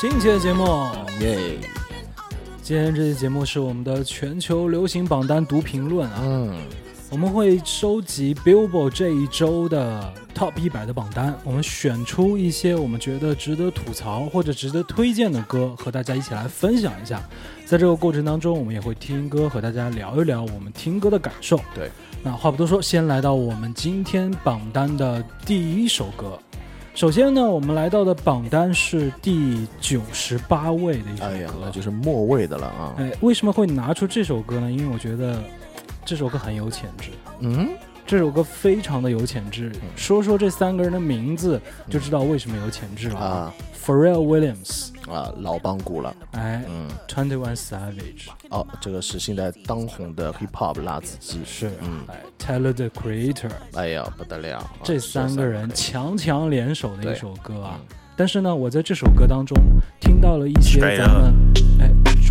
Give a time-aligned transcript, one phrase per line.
[0.00, 0.64] 新一期的节目。
[1.20, 1.58] 耶，
[2.62, 6.54] 今天这期节目是我们的全球流行榜单读评论啊，嗯，
[7.10, 17.22] 我们会收集 Billboard 这一周的 Top 一百的榜单，我们选出一些我们觉得值得吐槽或者值得推荐的歌，和大家一起来分享一下。
[17.66, 21.60] 在这个过程当中，我们也会听歌，和大家聊一聊我们听歌的感受。
[21.74, 21.90] 对，
[22.22, 26.38] 那话不多说，先来到我们今天榜单的第一首歌。
[26.94, 31.30] 首先呢，我们来到的榜单是第九十八位的一首歌。
[31.30, 32.94] 哎呀，那就是末位的了啊。
[32.98, 34.70] 哎，为什么会拿出这首歌呢？
[34.70, 35.42] 因为我觉得
[36.04, 37.68] 这首歌很有潜质，嗯，
[38.10, 39.70] 这首歌非常的有潜质。
[39.94, 43.16] 说说这三个人的名字，就知道为什么有潜质了。
[43.20, 43.54] 啊
[43.86, 46.12] Pharrell Williams，啊，老帮鼓了。
[46.32, 51.38] 哎嗯，，Twenty One Savage，哦，这个是现在当红的 hip hop 辣子鸡。
[51.46, 57.96] 是，嗯，哎，Tyler the Creator，哎呀，不得了，啊这三个人强强联手的一首歌啊嗯。
[58.16, 59.56] 但是呢，我在这首歌当中
[60.00, 61.32] 听到了一些咱们
[61.78, 61.88] 哎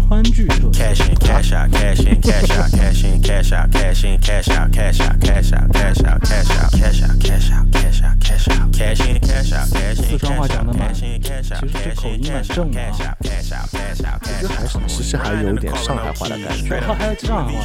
[0.09, 4.17] 川剧特色 Cash in, cash out, cash in, cash out, cash in, cash out, cash in,
[4.19, 8.01] cash out, cash out, cash out, cash out, cash out, cash out, cash out, cash
[8.01, 11.05] out, cash out, cash in, cash out, cash in, 四川话 cash 讲 out, 得蛮 cash
[11.05, 14.41] in, cash out, 其实这 cash 口音蛮 cash 正 out, 的啊 cash out, cash out, cash
[14.41, 16.81] out, 这 cash 还是其实还有一点上海话的感觉。
[16.81, 17.59] 它还有上海话。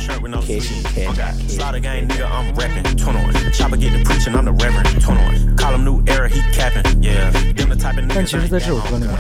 [0.45, 1.49] Cash in, cash out, cash in.
[1.49, 2.85] Slaughter gang nigga, I'm reppin'.
[2.95, 3.53] 21.
[3.53, 5.01] Chopper get to preaching, I'm the reverend.
[5.01, 5.57] 21.
[5.57, 6.85] Call him new era, he capping.
[7.03, 7.31] Yeah.
[7.55, 9.17] Them the type of 但其实，在这首歌里面，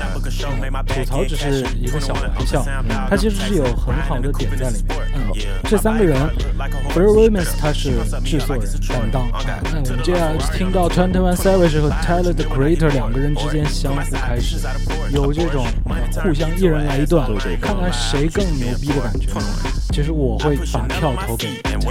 [0.86, 2.64] 吐槽只是一个小玩笑，
[3.08, 4.98] 它他其实是有很好的点在里面。
[5.14, 5.30] 嗯，
[5.70, 6.18] 这三个人
[6.88, 7.92] f r e e Williams 他是
[8.24, 9.40] 制作人担当啊。
[9.62, 14.56] 那我们接下来听到 Twenty One Savage 和 Tyler the Creator 两个人之间相互开始，
[15.12, 15.64] 有这种
[16.24, 17.30] 互相一人来一段，
[17.60, 19.28] 看看谁更牛逼的感觉。
[19.92, 21.84] 其实我会把票投给 And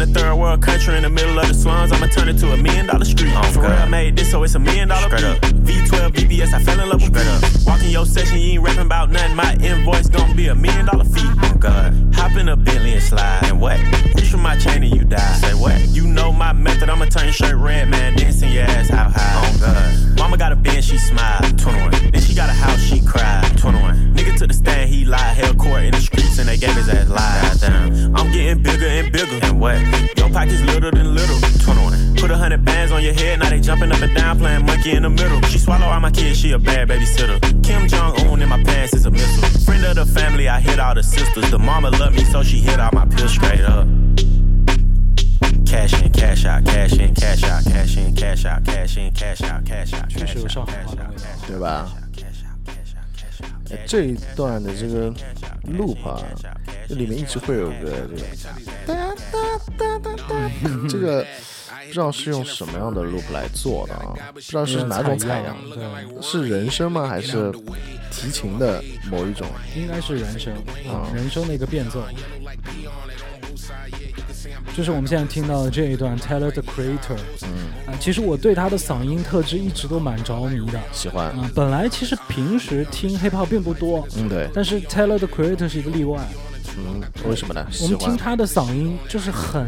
[0.00, 1.92] in a third world country in the middle of the slums.
[1.92, 3.32] I'ma turn it to a million dollar street.
[3.34, 5.42] Oh, for real, I made this, so it's a million dollar beat.
[5.64, 7.66] V12 VBS, I fell in love with beat.
[7.66, 9.36] Walk in your session, you ain't rapping about nothing.
[9.36, 11.28] My invoice gon' be a million dollar fee.
[11.42, 11.92] Oh God.
[12.14, 13.44] Hop in a Bentley and slide.
[13.44, 13.78] And what?
[14.14, 15.34] Reach for my chain and you die.
[15.40, 15.78] Say what?
[15.88, 18.18] You know my method, I'ma turn your shirt red, man.
[18.32, 19.42] Send your ass how high.
[19.44, 20.18] Oh God.
[20.18, 21.58] Mama got a Benz, she smiled.
[21.58, 22.12] 21.
[22.12, 23.58] Then she got a house, she cried.
[23.58, 24.14] 21.
[24.14, 25.36] Nigga took the stand, he lied.
[25.36, 27.60] Held court in the streets and they gave his ass lies.
[27.60, 28.16] Goddamn.
[28.16, 29.38] I'm getting bigger and bigger.
[29.42, 29.81] And what?
[30.82, 31.38] Little than little.
[32.16, 34.92] Put a hundred bands on your head, now they jumping up and down, playing monkey
[34.92, 35.40] in the middle.
[35.42, 37.40] She swallow all my kids, she a bad babysitter.
[37.64, 39.60] Kim Jong Un in my pants is a missile.
[39.64, 41.50] Friend of the family, I hit all the sisters.
[41.50, 43.86] The mama loved me, so she hit all my pills straight up.
[45.66, 49.42] Cash in, cash out, cash in, cash out, cash in, cash out, cash in, cash
[49.42, 52.01] out, cash cash out, cash out
[53.86, 55.12] 这一段的这个
[55.76, 56.20] loop 啊，
[56.88, 58.22] 这里面一直会有个这个
[58.86, 59.38] 哒哒
[59.76, 60.50] 哒哒哒，
[60.88, 61.26] 这个
[61.86, 64.14] 不知道是用什么样的 loop 来做的啊？
[64.32, 65.56] 不知道是哪种采样？
[66.22, 67.06] 是人声吗？
[67.06, 67.52] 还是
[68.10, 69.46] 提琴的某一种？
[69.76, 70.52] 应该是人声
[70.88, 72.02] 啊，嗯人声的一个变奏。
[74.76, 80.80] 就是我们现在听到的这一段 Taylor the Creator，嗯，啊，其实我对他的嗓音特质一直都蛮着迷的。
[80.92, 81.26] 喜欢。
[81.26, 86.20] 啊，本来其实平时听 hip hop 并不多，嗯，对，但是 Taylor the Creator 是一个例外。
[86.76, 87.66] 嗯，为什么呢？
[87.82, 87.88] 我。
[87.88, 89.66] 们听他的嗓音，就是很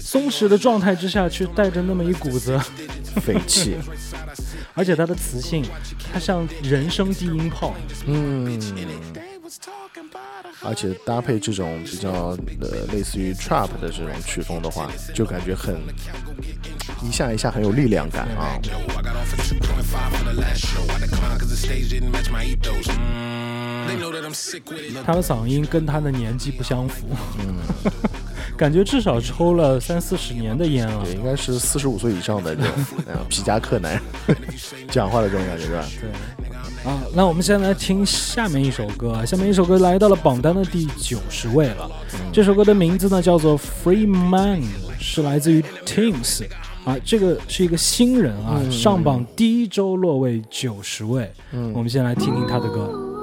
[0.00, 2.58] 松弛的状态之下，去带着那么一股子，
[3.22, 3.76] 匪气。
[4.74, 5.64] 而且他的磁性，
[6.12, 7.74] 他像人声低音炮。
[8.06, 8.60] 嗯，
[10.62, 12.10] 而且搭配这种比较
[12.60, 15.76] 呃类似于 trap 的这种曲风的话就感觉很
[17.02, 18.58] 一下一下很有力量感啊。
[25.04, 27.06] 他的嗓音跟他的年纪不相符。
[27.38, 27.56] 嗯。
[28.56, 31.04] 感觉至少抽了三四十年的烟了。
[31.04, 32.72] 对应该是四十五岁以上的这种
[33.28, 34.36] 皮夹克男人
[34.90, 35.84] 讲话的这种感觉是吧？
[36.00, 36.57] 对。
[36.84, 41.90] 啊，那我们现在来听下面一首歌啊，下面一首歌来到了榜单的第九十位了。
[42.32, 44.62] 这首歌的名字呢叫做《Free Man》，
[44.98, 46.46] 是来自于 Teams
[46.84, 51.30] 啊，这个是一个新人啊，上榜第一周落位九十位。
[51.52, 53.17] 嗯我们先来听听他的歌。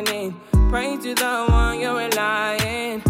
[0.00, 0.40] A warning.
[0.70, 3.02] Pray to the one you're relying.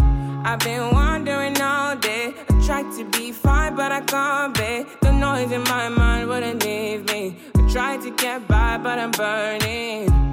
[0.43, 2.33] I've been wandering all day.
[2.49, 4.85] I tried to be fine, but I can't be.
[5.01, 7.37] The noise in my mind wouldn't leave me.
[7.55, 10.30] I tried to get by, but I'm burning.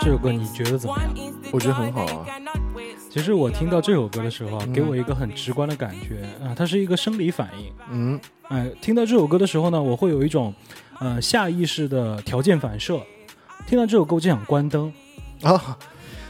[0.00, 1.14] 这首歌你觉得怎么样
[1.50, 2.26] 我觉得很好啊
[3.10, 7.72] 其实我听到这首歌的时候啊，给我一个很直观的感觉啊，它是一个生理反应。
[7.90, 10.54] 嗯，哎，听到这首歌的时候呢，我会有一种
[11.00, 13.00] 呃下意识的条件反射。
[13.66, 14.92] 听到这首歌我就想关灯。
[15.42, 15.76] 啊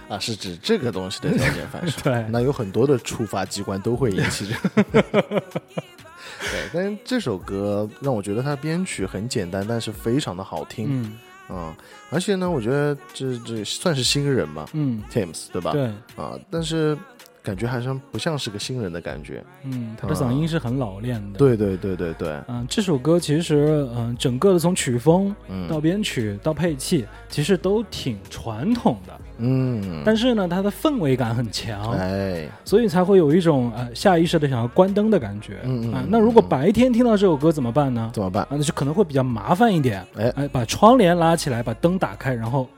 [0.09, 2.01] 啊，是指这个东西的条件反射。
[2.03, 4.55] 对那有很多的触发机关都会引起这。
[5.03, 10.87] 对，但是这首歌让我觉得它编曲很简单，但是非常的好听。
[10.89, 11.19] 嗯
[11.51, 11.75] 嗯，
[12.11, 15.73] 而且呢，我觉得这这算是新人嘛嗯，，Thames 对吧？
[15.73, 15.87] 对，
[16.17, 16.97] 啊，但是
[17.43, 19.43] 感觉好像不像是个新人的感觉。
[19.65, 25.31] 嗯，他的嗓音是很老练的。，对对对对对，嗯、这首歌其实嗯、整个的从曲风
[25.69, 31.93] 到嗯编曲到配器，其实都挺传统的，嗯，但是呢，它的氛围感很强。
[31.93, 35.55] 哎，所以才会有一种呃下意识的想要关灯的感觉。
[35.55, 38.11] 啊嗯嗯嗯，那如果白天听到这首歌怎么办呢？
[38.13, 38.49] 怎么办啊，？
[38.51, 40.05] 那就可能会比较麻烦一点。
[40.17, 42.69] 哎哎，把窗帘拉起来，把灯打开，然后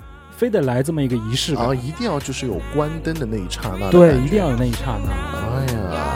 [0.40, 5.10] 非得来这么一个仪式感啊，一定要就是有关灯的那一刹那，对，一定要有那一刹那。
[5.58, 6.14] 哎呀。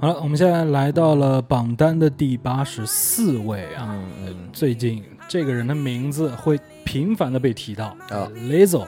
[0.00, 3.88] 好了，我们现在来到了榜单的第八十四位啊。
[3.90, 8.86] 嗯嗯最近这个人的名字会频繁的被提到啊 Lizzo。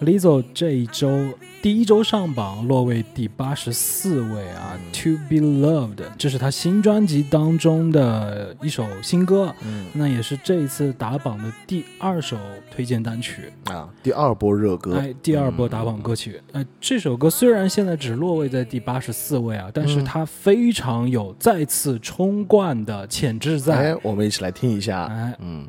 [0.00, 1.08] Lizzo 这一周
[1.60, 9.86] 第一周上榜落位第八十四位啊、t o Be Loved，这是他新专辑当中的一首新歌，嗯。
[9.92, 12.36] 那也是这一次打榜的第二首
[12.70, 16.40] 推荐单曲，啊，第二波热歌，哎，第二波打榜歌曲。
[16.52, 23.92] 呃，这首歌虽然现在只落位在第八十四位啊，但是嗯它非常有再次冲冠的潜质在。
[23.92, 25.68] 哎，我们一起来听一下，哎，嗯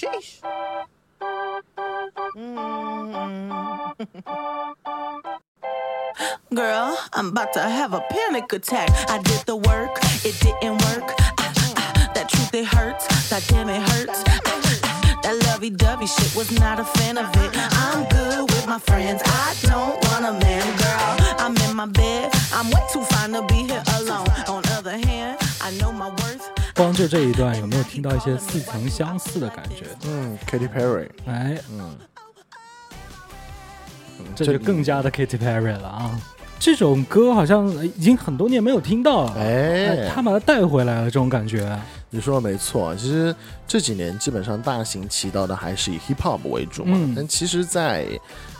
[0.00, 0.49] ，Sheesh.
[6.53, 8.89] Girl, I'm about to have a panic attack.
[9.09, 11.13] I did the work, it didn't work.
[11.39, 13.05] Ah, ah, that truth, it hurts.
[13.29, 14.23] That damn, it hurts.
[14.27, 17.51] Ah, ah, that lovey dovey shit was not a fan of it.
[17.83, 19.21] I'm good with my friends.
[19.25, 21.35] I don't want a man, girl.
[21.39, 22.31] I'm in my bed.
[22.53, 24.27] I'm way too fine to be here alone.
[24.47, 26.49] On other hand, I know my worth.
[26.75, 29.85] 光就这一段，有没有听到一些似曾相识的感觉？
[30.03, 31.97] 嗯，Katy Perry，哎，嗯，
[34.26, 36.20] 嗯这就更加的 Katy Perry 了啊！
[36.58, 41.78] 这种歌好像呃已经很多年没有听到了，哎他把它带回来了，这种感觉。
[42.10, 43.34] 你说的没错，其实
[43.66, 48.04] 这几年基本上大行其道的还是以 hip hop 为主嘛，嗯但其实，在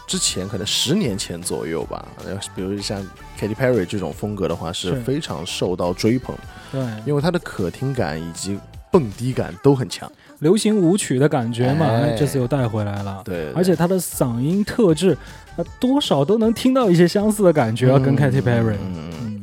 [0.07, 3.03] 之前可能十年前左右吧，呃比如像
[3.39, 6.35] Katy Perry 这种风格的话，是是非常受到追捧，
[6.73, 8.59] 对，因为它的可听感以及
[8.91, 10.11] 蹦迪感都很强。
[10.39, 13.21] 流行舞曲的感觉嘛，这次又带回来了。
[13.25, 15.15] 对，而且他的嗓音特质，
[15.57, 18.77] 呃，多少都能听到一些相似的感觉啊，跟 Katy Perry。
[18.81, 19.43] 嗯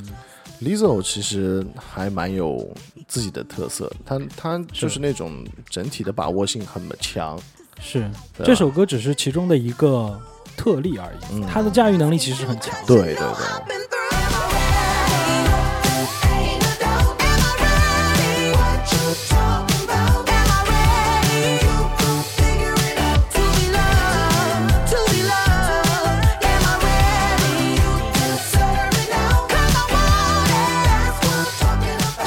[0.61, 2.67] ，Lizzo 其实还蛮有
[3.07, 7.37] 自己的特色，她她就是那种整体的把握性很强。
[7.79, 8.09] 是
[8.43, 10.19] 这首歌只是其中的一个
[10.55, 12.73] 特例而已，嗯他的驾驭能力其实很强。
[12.87, 13.25] 对对对，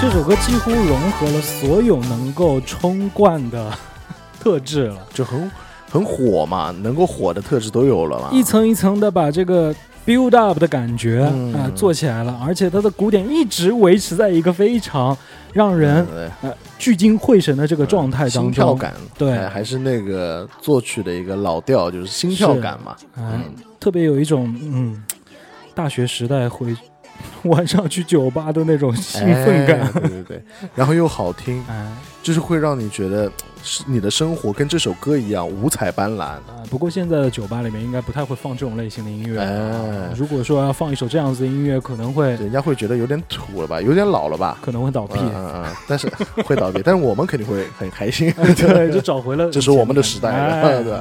[0.01, 3.71] 这首首歌几乎融合了所有能够冲冠的
[4.41, 5.51] 特质了，就很
[5.91, 9.75] 很火嘛，能够火的特质都有了嘛，一层一层的把这个
[10.07, 15.15] build up 的感觉啊、嗯做起来了，而且它的鼓点一直维持在一个非常
[15.53, 16.07] 让人
[16.79, 19.33] 聚精会神的这个状态当中，心跳感，对。
[19.33, 25.05] 还还是那个作曲的一个老调，就是心跳感嘛，哎嗯，特别有一种嗯，
[25.75, 26.75] 大学时代回
[27.51, 29.81] 晚上去酒吧的那种兴奋感。
[29.81, 30.43] 哎对对对，
[30.75, 31.87] 然后又好听，哎
[32.23, 33.33] 就是会让你觉得
[33.63, 36.21] 是你的生活跟这首歌一样五彩斑斓。
[36.21, 39.41] 啊，不过现在的酒吧里面应该不太会放这种类型的音乐。
[39.41, 44.59] 哎如果说要放一首这样子的音乐，可能会人家会觉得有点土了吧，有点老了吧？
[44.61, 45.15] 可能会倒闭。
[45.19, 46.07] 嗯嗯嗯，但是
[46.45, 48.31] 会倒闭， 但是我们肯定会很开心。
[48.55, 49.51] 对，就找回了。
[49.51, 51.01] 这是我们的时代对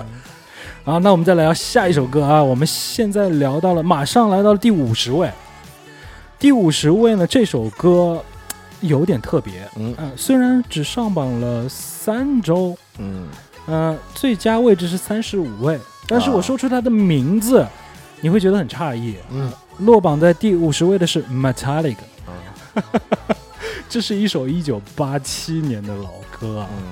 [0.86, 2.42] 好，那我们再来聊下一首歌啊。
[2.42, 5.30] 我们现在聊到了，马上来到了第五十位。
[6.40, 8.24] 第五十位呢，这首歌
[8.80, 9.70] 有点特别。
[9.76, 13.28] 嗯呃，虽然只上榜了三周，嗯，
[13.66, 15.78] 呃，最佳位置是三十五位，
[16.08, 17.68] 但是我啊说出它的名字，
[18.22, 19.16] 你会觉得很诧异。
[19.32, 22.84] 嗯，落榜在第五十位的是 Metallica，啊
[23.90, 26.84] 这是一首一九八七年的老歌啊，嗯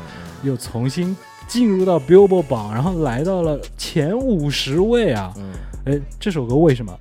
[0.44, 1.16] 又重新
[1.48, 5.34] 进入到 Billboard 榜，然后来到了前五十位啊。
[5.38, 5.54] 嗯
[5.86, 6.94] 哎，这首歌为什么？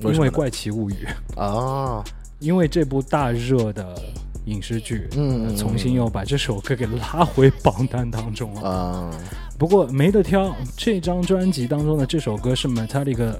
[0.00, 0.94] 因为《怪奇物语》，
[1.36, 2.04] 嗯啊，
[2.38, 4.00] 因为这部大热的
[4.46, 8.68] 影视剧，嗯重新又把这首歌给拉回榜单当中了。
[8.68, 9.10] 啊，
[9.58, 13.34] 不过没得挑，这张专辑当中的这首歌是 Metallica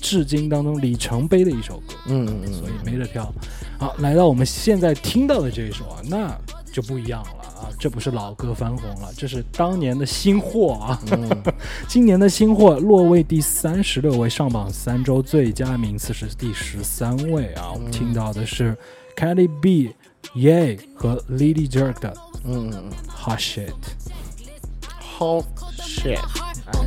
[0.00, 3.32] 至今当中里程碑的一首歌，嗯嗯所以嗯，没得挑。
[3.78, 6.34] 好，来到我们现在听到的这一首啊，那
[6.72, 7.28] 就不一样了。
[7.35, 7.35] 啊，
[7.86, 11.00] 这不是老歌翻红了，这是当年的新货啊。
[11.12, 11.30] 嗯
[11.86, 17.70] 今年的新货落位第三十六位，上榜三周，最佳名次是第十三位啊。
[17.70, 18.76] 我们听到的是
[19.14, 19.94] Kelly B、
[20.34, 22.12] Ye 和 Lady Jerk 的
[22.44, 25.44] 嗯嗯 Hot Shit，，Hot
[25.78, 26.24] shit，哎，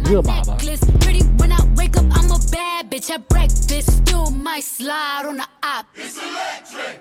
[0.03, 0.57] 热粑粑。
[0.99, 4.03] Pretty when I wake up, I'm a bad bitch at breakfast.
[4.03, 5.85] Still might slide on the op.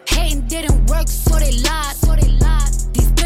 [0.06, 1.96] Hating didn't work, so they lied.
[1.96, 2.67] So they lied.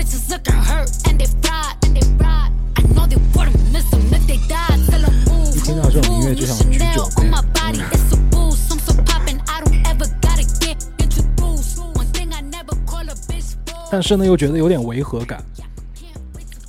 [0.03, 1.77] Bitches looking hurt and they fried.
[1.85, 2.51] And they fried.
[2.75, 4.83] I know they wouldn't miss them if they died.
[4.91, 8.73] Tell 'em move, 一听到这种音乐就想去酒 Chanel on my body, it's a boost.
[8.73, 11.79] I'm so poppin', I don't ever gotta get introduced.
[11.95, 13.89] One thing I never call a bitch for.
[13.93, 15.41] 但是呢，又觉得有点违和感，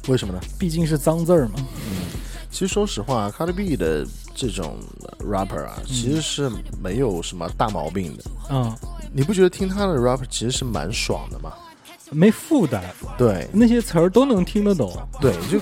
[0.07, 0.39] 为什么呢？
[0.59, 1.55] 毕竟是脏字儿嘛。
[2.51, 4.77] 其实说实话，Cardi B 的这种
[5.21, 8.23] rapper 啊，其实是没有什么大毛病的。
[8.51, 8.71] 嗯，
[9.11, 11.51] 你不觉得听他的 rapper 其实是蛮爽的吗？
[12.13, 12.81] 没负担，
[13.17, 14.91] 对那些词儿都能听得懂。
[15.19, 15.59] 对，就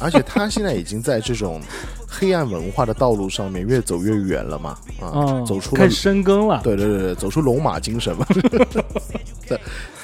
[0.00, 1.60] 而且他现在已经在这种
[2.08, 6.60] 黑暗文化的道路上面越走越远了嘛，啊，嗯，走出了开始深耕了。
[6.62, 8.26] 对对对对，走出龙马精神嘛。
[9.48, 9.60] 对，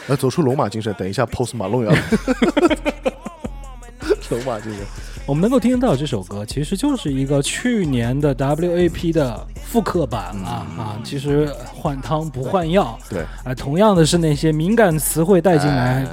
[0.09, 1.93] 呃，走出龙马精神，等一下 Post Malone 要
[4.33, 4.81] 龙马精神，
[5.27, 10.99] 我们能够听到这首歌，其实就是一个去年的 WAP 的复刻版啊、啊！
[11.05, 16.05] 其实换汤不换药对，啊，同样的是那些敏感词汇带进来。
[16.05, 16.07] 哎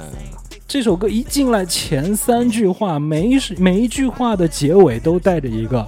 [0.68, 5.84] 这首歌一进来，前三句话每一每一句话的结尾都带着一个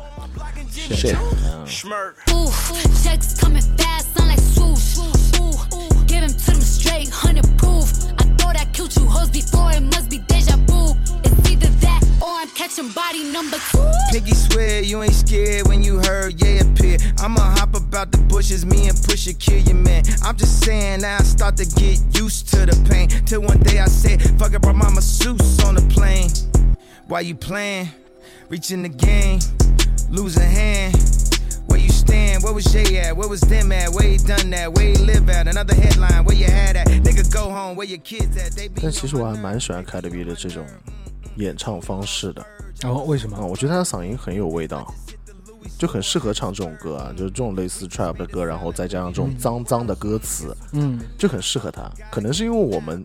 [14.11, 14.11] two.
[14.11, 16.97] Piggy swear you ain't scared when you heard yeah appear.
[17.19, 20.03] I'ma hop about the bushes, me and Pusha kill your man.
[20.23, 23.09] I'm just saying now I start to get used to the pain.
[23.25, 26.29] Till one day I said, fuck it, brought my masseuse on the plane.
[27.07, 27.89] Why you playing?
[28.49, 29.39] Reaching the game,
[30.09, 30.95] losing hand.
[31.67, 32.43] Where you stand?
[32.43, 33.15] Where was Jay at?
[33.17, 33.91] Where was them at?
[33.91, 34.73] Where he done that?
[34.73, 35.47] Where he live at?
[35.47, 36.87] Another headline, where you had at?
[36.87, 38.53] Nigga, go home, where your kids at?
[38.53, 40.65] They be 但其实我还蛮喜欢 Cardi B 的这种
[41.36, 42.44] 演唱方式的
[42.80, 43.46] 然哦，为什啊、么？
[43.46, 44.92] 我觉得他的嗓音很有味道，
[45.78, 51.90] 就很适合唱这种歌啊，就是这种类似 trap 的歌，然后再加上这种脏脏的歌词，嗯，就很适合他。
[52.10, 53.04] 可能是因为我们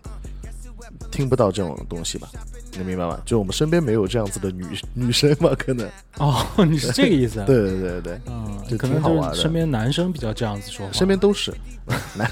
[1.12, 2.28] 听不到这种东西吧，
[2.74, 3.20] 你明白吗？
[3.26, 5.90] 就我们身边没有这样子的女女生嘛，可能。
[6.18, 10.92] 哦，你是这个意思？，对对对对，嗯，就可能挺好玩的就是身边男生比较这样子说话。
[10.92, 11.54] 身边都是
[12.16, 12.30] 男。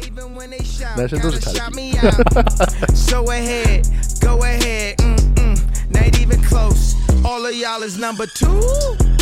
[0.00, 2.96] Even when they shout, Man, she kinda does it, shout Cardi me out.
[2.96, 3.86] so ahead,
[4.20, 5.56] go ahead, mm-mm,
[5.90, 6.94] not even close.
[7.24, 8.46] All of y'all is number two.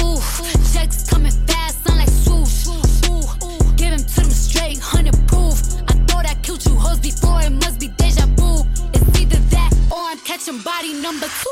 [0.02, 0.20] Ooh,
[0.73, 2.66] checks coming fast, sound like swoosh.
[3.08, 3.23] Ooh,
[3.76, 5.58] give him to them straight, hundred proof.
[5.88, 8.02] I thought I killed you hoes before, it must be deja vu.
[8.02, 8.24] It's either
[10.16, 11.50] catching body number two.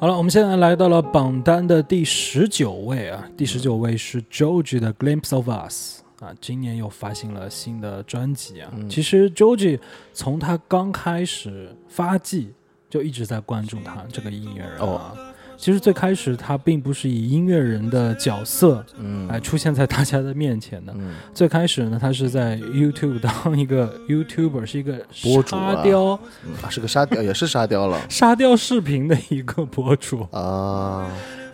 [0.00, 8.70] 好了，我们现在来到了榜单的第十九位啊，第十九位是 George 的《Glimpse of Us》啊，今年又发行了新的专辑啊。
[8.74, 9.80] 嗯其实 Joji
[10.12, 12.52] 从他刚开始发迹
[12.90, 15.16] 就一直在关注他这个音乐人哦啊。
[15.56, 19.26] 其实最开始他并不是以音乐人的角色嗯。
[19.28, 20.92] 来出现在大家的面前的。
[20.96, 21.14] 嗯。
[21.32, 25.74] 最开始呢，他是在 YouTube 当一个 YouTuber，是一个博主啊。
[25.74, 26.20] 沙雕、
[26.68, 27.98] 是个沙雕，也是沙雕了。
[28.10, 30.26] 沙雕视频的一个博主。
[30.30, 31.10] 啊，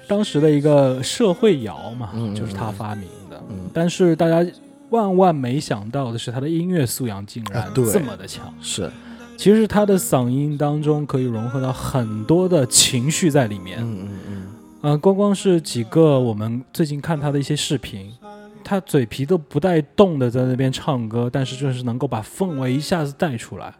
[0.09, 3.41] 当时的一个社会摇嘛，嗯就是他发明的。
[3.49, 4.45] 嗯但是大家
[4.91, 8.53] 万万没想到的是，他的音乐素养竟然这么的强。
[8.61, 8.91] 是，
[9.41, 13.79] 其实他的嗓音当中可以融合到很多的情绪在里面。
[13.81, 14.47] 嗯嗯嗯，
[14.83, 18.13] 呃，光光是几个我们最近看他的一些视频，
[18.63, 23.73] 他嘴皮都不带动的在那边唱歌，但是就是能够把氛围一下子带出来。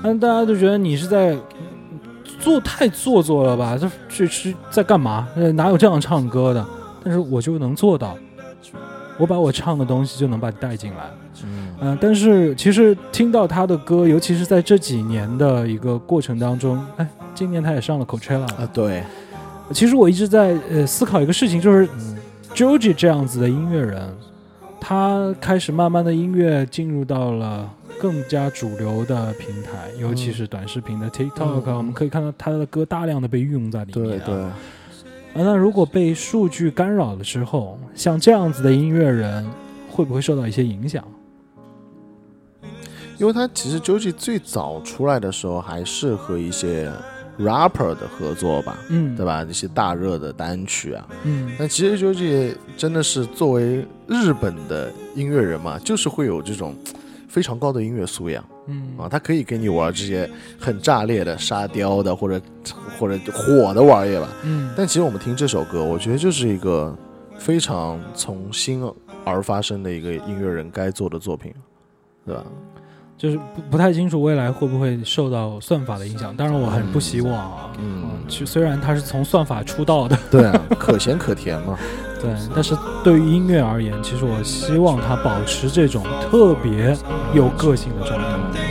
[0.00, 1.98] 但大家都觉得你是在嗯
[2.38, 3.76] 做太做作了吧？
[3.76, 5.26] 这这是在干嘛？
[5.34, 6.64] 呃，哪有这样唱歌的？
[7.02, 8.16] 但是我就能做到，
[9.18, 11.10] 我把我唱的东西就能把你带进来。
[11.80, 19.02] 嗯嗯、但是其实听到他的歌，尤其是在这几年的一个过程当中，哎，今年他也上了 Coachella 啊对，
[19.72, 21.88] 其实我一直在呃思考一个事情，就是
[22.54, 24.02] Joji 这样子的音乐人，
[24.80, 34.24] 他开始慢慢的音乐进入到了更加主流的平台，尤其是短视频的 TikTok，、嗯我们可以看到他的歌大量的被运用在里面、啊。
[34.26, 34.52] 对对，啊，
[35.32, 39.46] 那如果被数据干扰了之后，像这样子的音乐人
[39.90, 41.02] 会不会受到一些影响？
[43.20, 46.90] 因为他其实 Joji 最早出来的时候还是和一些
[47.38, 49.44] rapper 的合作吧，嗯，对吧？
[49.44, 56.74] 一些大热的单曲啊，嗯，但其实 Joji 真的是作为日本的音乐人嘛，就是会有这种
[57.28, 62.40] 非常高的音乐素养嗯啊，他可以给你玩这些很炸裂的沙雕的或者
[62.98, 64.28] 或者火的玩意吧。
[64.44, 66.96] 嗯，但其实我们听这首歌，我觉得就是一个
[67.38, 68.82] 非常从心
[69.26, 71.52] 而发生的一个音乐人该做的作品，
[72.24, 72.42] 对吧？
[73.20, 77.70] 就是不不太清楚未来会不会受到算法的影响，当然我很不希望啊。
[77.78, 81.78] 嗯嗯，其实虽然他是从算法出道的， 对啊，可咸可甜嘛。
[82.18, 86.96] 对，但是对于音乐而言，其实我希望他保持这种特别
[87.34, 88.69] 有个性的状态。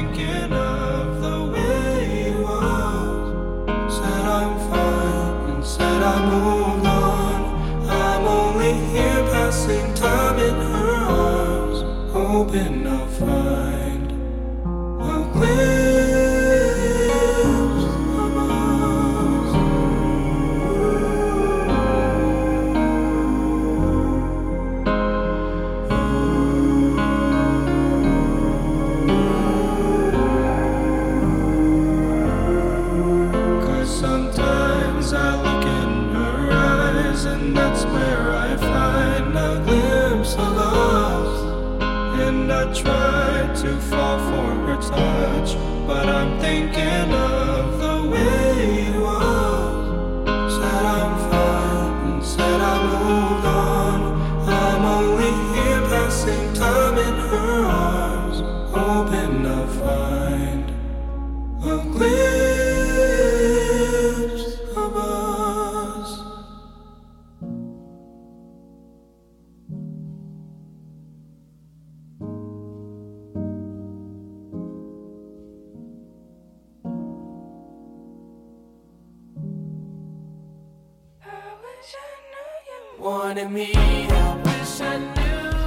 [45.89, 46.38] But I'm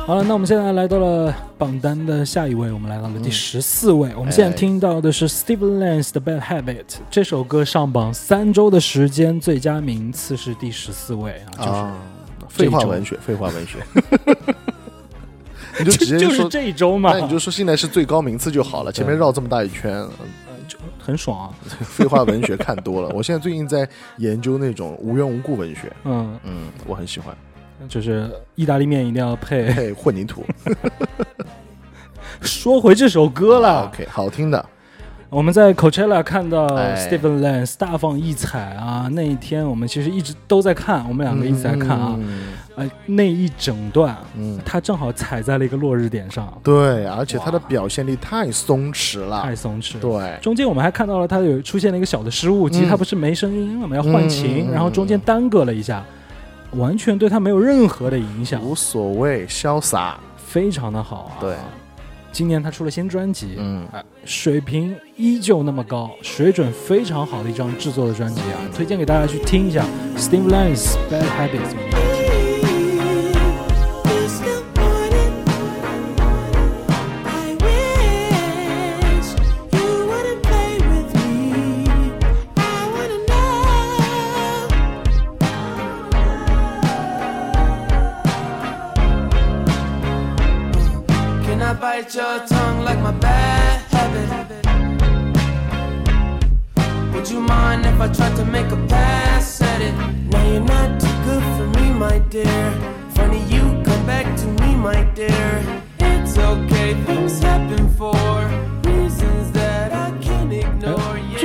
[0.04, 4.10] 好了，那我们现在来到了榜单的下一位，我们来到了第十四位。
[4.16, 11.98] 我们现在听到的是 Steven Lance 的《Bad Habit》这首歌上榜三周的时间，最佳名次是第十四位啊，就是、啊，
[12.48, 13.78] 废话文学，废话文学。
[15.78, 20.04] 你就直接就是说，这一周嘛，那你就说现在是最高名次就好了，前面绕这么大一圈，
[20.98, 21.54] 很爽啊。
[21.86, 23.08] 废话文学看多了。
[23.14, 23.88] 我现在最近在
[24.18, 27.34] 研究那种无缘无故文学，嗯，嗯，我很喜欢，
[27.88, 29.66] 就是意大利面一定要配。
[29.72, 30.44] 配混凝土。
[32.40, 34.64] 说回这首歌了，OK，好听的，
[35.28, 37.08] 我们在 Coachella 看到哎。
[37.08, 39.08] Steven Lance 大放异彩啊！
[39.12, 42.16] 那一天我们其实一直都在看，我们两个一直在看啊。
[42.18, 42.54] 嗯。
[42.74, 49.42] 呃，那一整段，嗯，他正好踩在了一个落日点上，对，而且他的表现力太松弛了。
[49.42, 50.00] 太，松弛。
[50.00, 56.02] 对，中间我们还看到了他有出现了一个小的失误，其实他不是没声音了嘛，要换琴，然后中间耽搁了一下，
[56.72, 61.40] 完全对他没有任何的影响，无所谓，潇洒，非常的好啊。
[61.40, 61.56] 对，
[62.32, 69.84] 今年他出了新专辑，嗯，啊，水平依旧那么高，水准非常好的一张制作的专辑啊，推荐给大家去听一下。
[70.16, 72.21] Steve Lance Bad Habits
[92.14, 94.28] your tongue like my bad habit.
[97.14, 99.94] Would you mind if I tried to make a pass at it?
[100.30, 102.72] Now you're not too good for me, my dear.
[103.14, 103.82] Funny you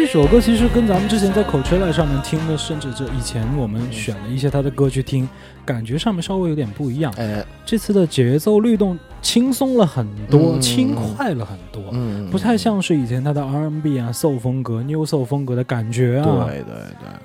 [0.08, 5.28] 首歌其实跟咱们之前在口吹来上面听的，甚至这以前我们选了一些他的歌去听，
[5.65, 7.13] 感觉上面稍微有点不一样。
[7.17, 16.46] 哎，这次的节奏律动轻松了很多，嗯轻快了很多，嗯，不太像是以前他的 R&B 啊、soul 风格、New soul 风格的感觉啊。
[16.48, 16.74] 对对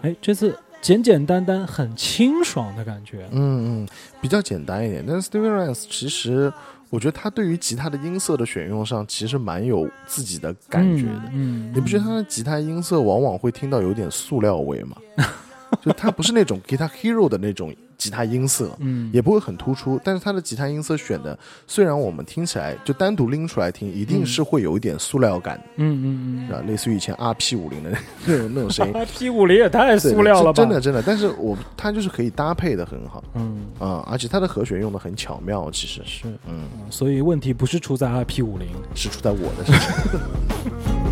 [0.03, 3.29] 对，哎，这次简简单单、很清爽的感觉。
[3.31, 3.89] 嗯嗯，
[4.21, 5.05] 比较简单一点。
[5.07, 6.53] 但是 Stevie Rance 其实，
[6.93, 11.23] 我觉得他对于吉他的音色的选用上，其实蛮有自己的感觉的。
[11.33, 14.99] 嗯，嗯你不觉得他的吉他音色往往会听到有点塑料味吗？
[15.81, 26.63] 就它不是那种 Guitar Hero 的那种吉他音色，嗯，也不会很突出，但是它的吉他音色选的，虽然我们听起来就单独拎出来听，一定是会有一点塑料感，嗯嗯嗯，啊？
[26.67, 27.91] 类似于以前 RP 五零的
[28.27, 28.93] 那 种那种声音。
[28.93, 30.55] ，RP 五零也太塑料了吧？
[30.55, 38.69] 真的真的，但是我它就是可以搭配的很好嗯，啊、而且它的和弦用的很巧妙，其实是，嗯，所以问题不是出在 R P 五零。
[38.95, 41.12] 是出在我的身上。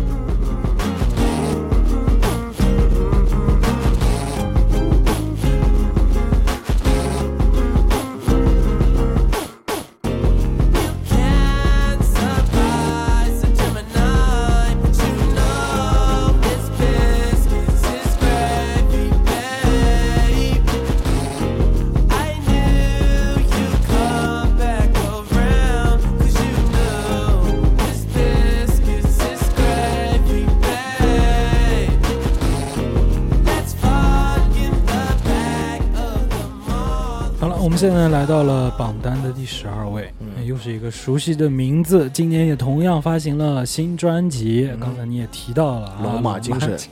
[37.81, 42.07] 现在来到了榜单的第十二位，嗯又是一个熟悉的名字。
[42.11, 46.77] 今年也同样发行了新专辑，刚才你也提到了啊，嗯龙马精神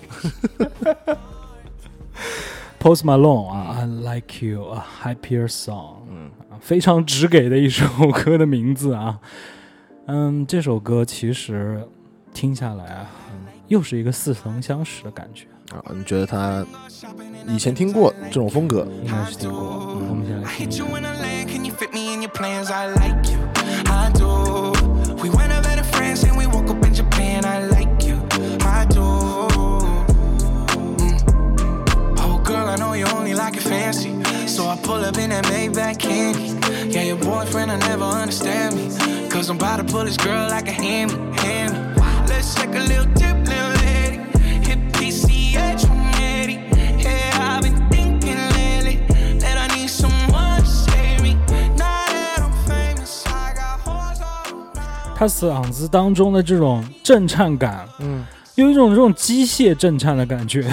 [2.81, 9.19] Post Malone 啊，I Like You 啊，Happier Song，嗯啊非常直给的一首歌的名字啊。
[10.07, 11.87] 嗯，这首歌其实
[12.33, 13.11] 听下来啊，
[13.67, 16.65] 又是一个似曾相识的感觉，啊，你觉得他
[17.47, 18.87] 以前听过这种风格？
[19.03, 19.59] 应该是听过。
[20.09, 20.93] 我们先来 I 听 hit 一 you 下。
[20.93, 21.49] when I land.
[21.49, 22.71] Can you fit me in your plans?
[22.71, 23.37] I like you.
[23.85, 24.73] I do.
[25.21, 27.43] We went over to France and we woke up in Japan.
[27.45, 28.17] I like you.
[28.61, 29.01] I do.
[30.97, 31.19] Mm.
[32.17, 34.13] Oh, girl, I know you only like it fancy.
[34.47, 36.55] So I pull up in that Maybach candy.
[36.89, 38.89] Yeah, your boyfriend, I never understand me.
[39.29, 41.77] Cause I'm about to pull this girl like a hammy, hammy.
[42.27, 43.18] Let's take a little dip, little
[55.19, 60.65] 他嗓子当中的这种震颤感，嗯，有一种这种机械震颤的感觉，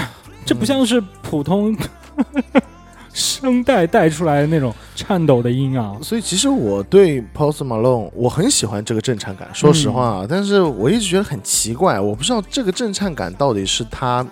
[0.44, 1.76] 这不像是普通
[3.12, 5.96] 声带带出来的那种颤抖的音啊。
[6.00, 14.24] 所以其实我对 Post Malone 我很喜欢这个震颤感，说实话啊，但是我一直觉得很奇怪，我不知道这个震颤感到底是他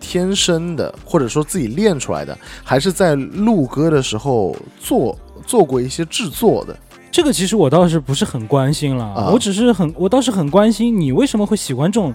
[0.00, 6.76] 天生的，或者说自己练出来的，还是在录歌的时候做做过一些制作的。
[7.14, 12.12] 这个其实我倒是不是很关心了，啊我只是很，我倒是很关心你为什么会喜欢这种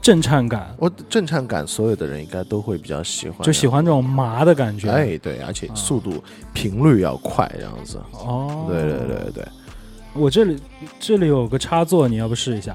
[0.00, 4.88] 震颤感，我震颤感，所有的人应该都会比较喜欢，就喜欢这种麻的感觉。
[4.88, 8.00] 哎，对，而且速度、频率要快，这样子。
[8.12, 9.44] 哦，对对对对，
[10.14, 10.56] 我这里
[11.00, 12.72] 这里有个插座，你要不试一下？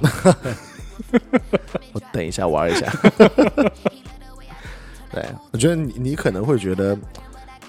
[1.93, 2.93] 我等一下玩一下。
[5.09, 6.97] 对，我觉得你你可能会觉得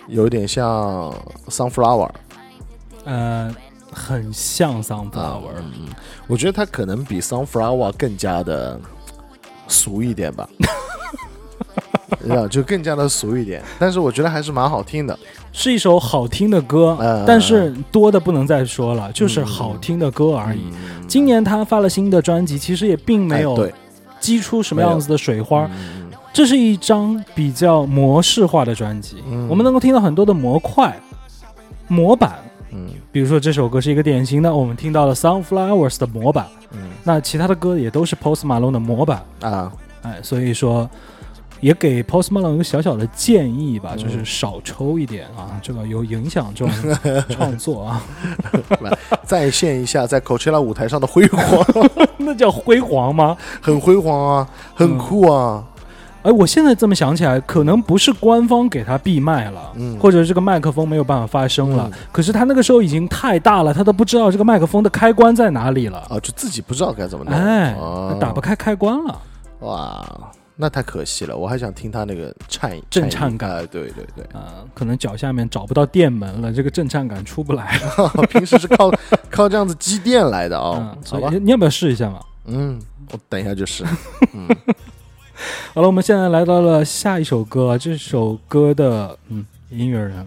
[0.09, 1.15] 有点像
[1.47, 2.11] Sunflower
[3.05, 3.53] 呃，
[3.93, 5.43] 很像 Sunflower，、
[6.27, 8.81] 我觉得它可能比 Sunflower 更加的
[9.69, 10.49] 俗一点吧。
[12.29, 15.19] 啊，就更加的俗一点，但是我觉得还是蛮好听的。
[15.53, 20.61] 是一首好听的歌，嗯但是多的不能再说了，就是好听的歌而已。
[20.73, 23.69] 嗯今年他发了新的专辑，其实也并没有
[24.21, 25.69] 激出什么样子的水花。
[25.75, 26.11] 嗯。
[26.33, 29.47] 这是一张比较模式化的专辑，嗯。
[29.49, 30.99] 我们能够听到很多的模块、
[31.89, 32.39] 模板。
[32.73, 36.79] 嗯比如说这首歌是一个典型的，我们听到了 Sunflowers 的模板，嗯。
[37.05, 39.23] 那其他的歌也都是 Post Malone 的模板。
[39.41, 40.89] 啊，哎，所以说
[41.61, 43.99] 也给 Post Malone 一个小小的建议吧，嗯。
[43.99, 48.03] 就是少抽一点啊，这个有影响这种创作啊，
[48.81, 51.67] 来再现一下在 Coachella 舞台上的辉煌，
[52.19, 53.37] 那叫辉煌吗？
[53.61, 55.65] 很辉煌啊，很酷啊。
[56.23, 59.99] 哎，我现在这么想起来，可能不是官方给他闭麦了，嗯。
[59.99, 61.99] 或者这个麦克风没有办法发声了，嗯。
[62.13, 68.11] 可是他那个时候已经太大了，他都不知道这个麦克风的开关在哪里了，啊，就自己不知道该怎么弄，哎，哦。
[68.13, 69.21] 他打不开开关了。
[69.61, 70.05] 哇，
[70.57, 73.51] 那太可惜了，我还想听他那个颤震颤感。
[73.51, 77.79] 哎，对对对，啊、可能脚下面找不到电门了，这个震颤感出不来。
[78.31, 78.91] 平时是靠
[79.31, 80.77] 靠这样子积电来的哦。
[80.79, 81.33] 嗯，，所好吧。
[81.35, 82.21] 以，你要不要试一下嘛？
[82.47, 82.79] 嗯，
[83.13, 83.85] 我等一下就试，
[84.35, 84.49] 嗯，
[85.75, 90.27] 好了，我们现在来到了下一首歌，这首歌的嗯音乐人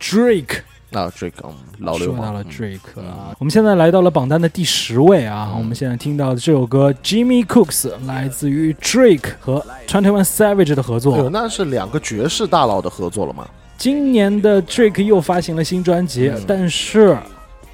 [0.00, 0.58] Drake
[0.90, 11.30] 那 Drake 嗯老流氓说到了嗯 Drake 啊，我们现在来到了榜单的第十位啊，我们现在听到的这首歌 Jimmy Cooks 来自于 Drake 和 Twenty One Savage 的合作。
[11.30, 13.46] 那是两个爵士大佬的合作了吗？
[13.78, 17.16] 今年的 Drake 又发行了新专辑，嗯但是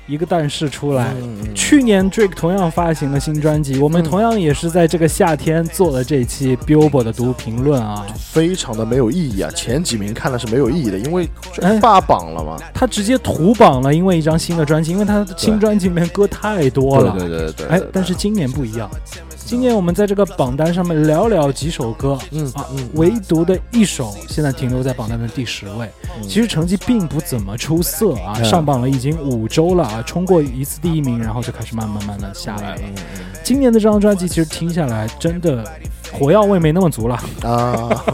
[0.06, 1.14] 一个但是出来，
[1.54, 8.06] 去年 Drake 同样发行了新专辑，我们嗯同样也是在这个夏天做了这期 Billboard 的读评论啊。
[8.16, 9.50] 非常的没有意义啊！
[9.50, 11.28] 前几名看了是没有意义的，因为
[11.60, 12.56] 哎霸榜了嘛。
[12.72, 17.12] 他直接屠榜了，因为一张新的专辑，因为他的新专辑里面歌太多了。
[17.18, 18.88] 对对对对，哎对，但是今年不一样，
[19.46, 25.88] 今年我们在这个榜单上面寥寥几首歌，嗯啊嗯，唯独的一首现在停留在榜单的第十位，
[26.22, 28.44] 其实成绩并不怎么出色啊，嗯。
[28.44, 32.82] 上榜了已经五周了啊，冲过一次第一名，然后就开始慢慢慢慢的下来了。
[32.82, 32.94] 嗯
[33.44, 35.64] 今年的这张专辑其实听下来真的
[36.12, 38.04] 火药味没那么足了，嗯啊，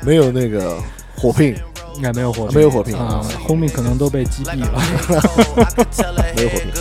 [0.00, 0.78] 没有那个
[1.14, 1.54] 火拼，
[1.94, 2.96] 应该没有火没有火拼。
[2.96, 4.72] 啊，后面可能都被击毙了。
[6.34, 6.72] 没有火拼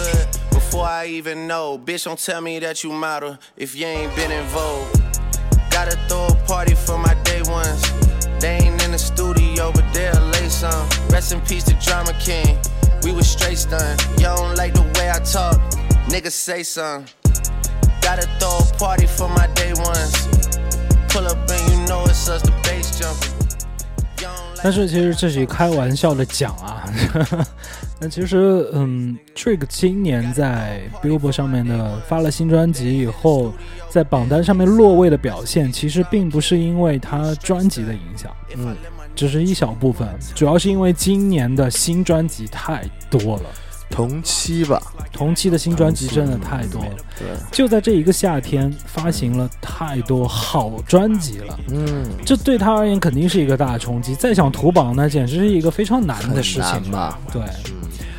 [0.76, 1.80] before I even know.
[1.80, 4.86] Bitch, don't tell me that you model if you ain't been in vogue.
[5.72, 7.82] Gotta throw a party for my day ones.
[8.42, 10.86] They ain't in the studio, but they'll lay some.
[11.08, 12.58] Rest in peace to Drama King.
[13.04, 14.02] We was straight stunned.
[14.18, 15.56] You don't like the way I talk,
[16.12, 17.08] niggas say something.
[18.02, 20.28] Gotta throw a party for my day ones.
[21.08, 23.45] Pull up and you know it's us, the bass jumping.
[24.64, 26.84] 但是其实这是开玩笑的讲啊。
[28.00, 33.54] 那其实，嗯，Trick 今年在 Billboard 上面的发了新专辑以后，
[33.90, 38.76] 在榜单上面落位的表现，其实并不是因为他专辑的影响，嗯，
[39.16, 43.44] 只是一小部分，主要是因为今年的新专辑太多了，
[43.90, 46.92] 同期吧，同期的新专辑真的太多了。
[47.18, 51.60] 对，就在这一个夏天，发行了太多好专辑了。
[51.70, 57.20] 嗯，这对他而言肯定是一个大冲击，再想图榜呢，简直是一个非常难的事情难吧？
[57.32, 57.42] 对，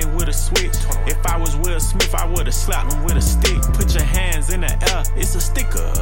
[0.00, 0.76] came with a switch.
[1.06, 3.60] If I was Will Smith, I would've slapped him with a stick.
[3.74, 5.92] Put your hands in the air, it's a sticker.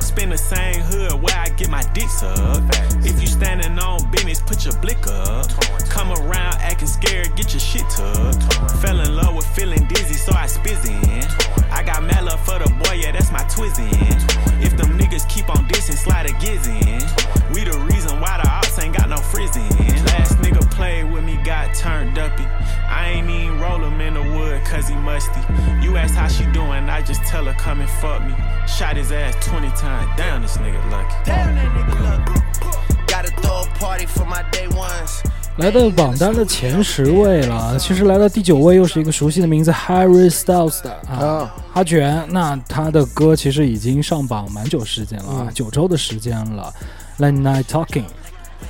[0.00, 2.62] Spin the same hood where I get my dicks up.
[3.04, 5.48] If you standing on business, put your blick up.
[5.88, 8.42] Come around acting scared, get your shit tucked.
[8.82, 11.24] Fell in love with feeling dizzy, so I spizzin'.
[11.70, 14.62] I got mad love for the boy, yeah, that's my twizzin'.
[14.62, 17.00] If them niggas keep on dissing, slide a gizzin'.
[17.54, 20.27] We the reason why the ops ain't got no frizzin'.
[20.78, 22.46] Played with me, got turned uppy.
[22.88, 25.40] I ain't even roll him in the wood cause he musty.
[25.82, 28.32] You ask how she doing, I just tell her come and fuck me.
[28.68, 30.08] Shot his ass 20 times.
[30.16, 31.14] down this nigga lucky.
[31.24, 32.40] Damn that nigga lucky.
[33.06, 35.22] Gotta throw a party for my day ones.
[35.58, 42.24] 来到榜单的前十位了，其实来到第九位又是一个熟悉的名字 Harry Styles 的啊，啊，哈卷。
[42.30, 46.72] 那他的歌其实已经上榜蛮久时间了九周的时间了。
[47.18, 48.04] Late Night Talking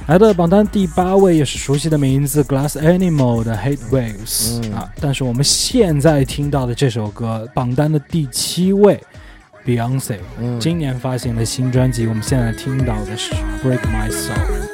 [0.08, 4.72] 来到榜单第八位也是熟悉的名字 Glass Animal 的 Hate Waves、嗯。
[4.72, 8.98] 啊，但是我们现在听到的这首歌榜单的第七位
[9.66, 10.58] Beyonce、嗯。
[10.58, 14.67] 今年发行的新专辑，我们现在听到的是 Break My Soul。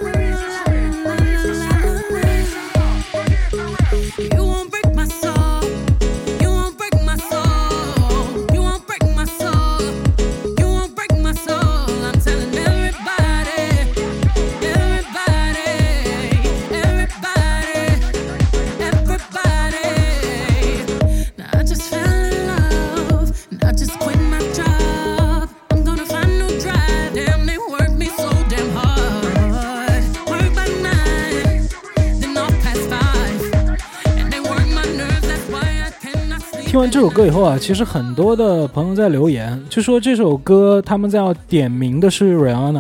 [37.05, 42.79] 首歌以后啊，其实很多的朋友在留言，就说这首歌他们在要点名的是 Rihanna。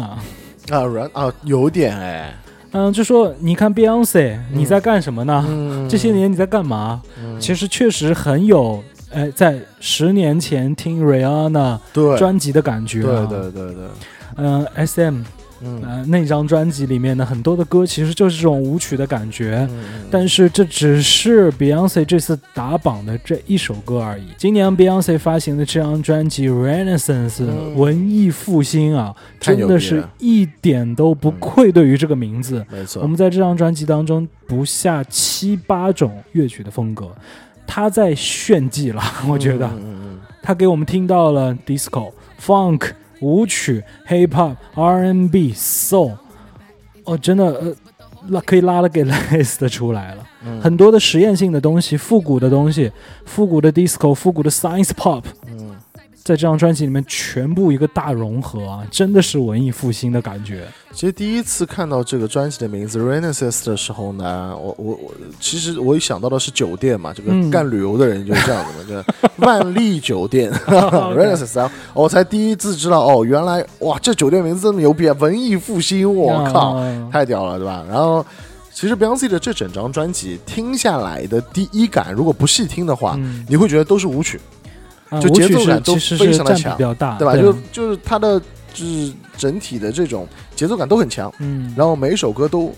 [0.70, 2.34] 啊，软啊，有点哎，
[2.70, 5.44] 嗯，就说你看 Beyonce，你在干什么呢？
[5.46, 7.02] 嗯这些年你在干嘛？
[7.22, 8.82] 嗯其实确实很有，
[9.12, 11.78] 哎，在十年前听 Rihanna
[12.16, 13.26] 专辑的感觉、啊。
[13.28, 13.84] 对对对对，
[14.36, 15.22] 嗯、s m
[15.64, 19.66] 嗯呃那张专辑里面的很多的歌其实就是这种舞曲的感觉。
[19.70, 24.24] 嗯但是这只是 Beyonce 这次打榜的这一首歌而已。
[24.36, 32.64] 今年 Beyonce 发行的这张专辑《Renaissance》嗯文艺复兴啊，真的是一点都不愧对于这个名字。
[32.70, 37.10] 没错，我们在这张专辑当中不下七八种乐曲的风格，
[37.66, 39.66] 他在炫技了，我觉得。
[39.66, 46.12] 嗯嗯嗯他给我们听到了 disco、funk、舞曲、hip hop、R&B、soul，
[47.04, 47.74] 哦，真的呃，
[48.28, 50.60] 拉可以拉的给 list 的出来了，嗯。
[50.60, 52.90] 很多的实验性的东西、复古的东西、
[53.26, 55.43] 复古的 disco、复古的 science pop，嗯
[56.24, 60.66] 在这张专辑里面全部一个大融合啊，真的是文艺复兴的感觉。
[60.90, 77.84] 其实第一次看到这个专辑的名字 Renaissance 的时候呢，我我我，其实我一想到的是酒店嘛，这个嗯干旅游的人就是这样子嘛，就万丽酒店 Renaissance，然后我才第一次知道哦，原来哇，这酒店名字这么牛逼啊，文艺复兴，我靠，啊太屌了，对吧？
[77.86, 78.24] 然后。
[78.76, 84.40] 其实 Beyonce 的这整张专辑听下来的第一感，如果不细听的话，嗯你会觉得都是舞曲，
[85.20, 87.36] 就节奏感都非常的强比较大，对吧？
[87.36, 88.40] 就就是它的
[88.72, 92.74] 就是整体的这种节奏感都很强，嗯然后每一首歌都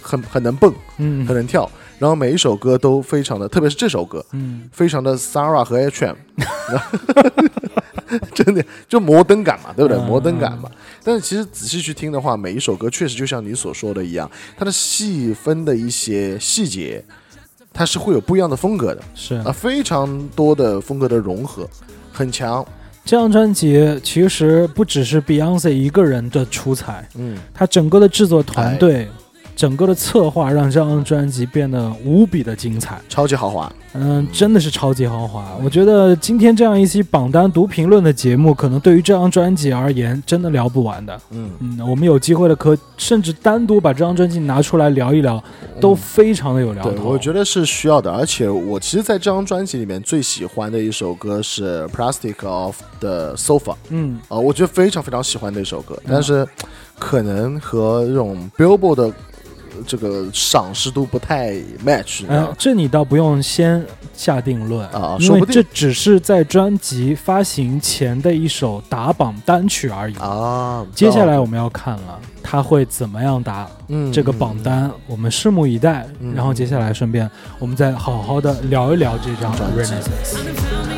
[0.00, 6.16] 很很能蹦，嗯很能跳，然后每一首歌都非常的，特别是这首歌，嗯非常的 Sarah 和 H.M，
[8.34, 9.96] 真的就摩登感嘛，对不对？
[10.00, 10.70] 嗯摩登感嘛。
[11.02, 17.04] 但是其实仔细去听的话，每一首歌确实就像你所说的一样，它的细分的一些细节，
[17.76, 19.02] 它是会有不一样的风格的。
[19.14, 19.34] 是。
[19.36, 21.68] 啊，非常多的风格的融合，
[22.10, 22.66] 很强。
[23.04, 29.06] 这张专辑其实不只是 Beyonce 一个人的出彩，嗯，它整个的制作团队、
[29.56, 33.00] 整个的策划让这张专辑变得无比的精彩。
[33.08, 33.72] 超级豪华。
[33.94, 35.56] 嗯，真的是超级豪华。
[35.64, 41.18] 我觉得今天这样一期榜单读评论的节目，可能对于这张专辑而言，真的聊不完的。
[41.30, 45.42] 嗯，嗯，我们有机会的可甚至单独把这张专辑拿出来聊一聊，
[45.80, 47.08] 都非常的有聊对，头。
[47.08, 48.12] 我觉得是需要的。
[48.12, 56.46] 而且我其实在这张专辑里面最喜欢的一首歌是《Plastic of the Sofa》嗯啊、我觉得非常非常喜欢的一首歌，但是
[56.98, 59.14] 可能和这种 Billboard
[59.86, 61.52] 这个赏识度不太
[61.84, 62.54] match，你知道呃，？
[62.58, 63.84] 这你倒不用先
[64.14, 70.16] 下定论因为啊说不定这只是在专辑发行前的一首打榜单曲而已。
[70.16, 76.06] 啊，接下来我们要看了，他会怎么样打嗯这个榜单，我们拭目以待。
[76.20, 80.95] 嗯然后接下来顺便我们再好好的聊一聊这张专辑 Renaissance。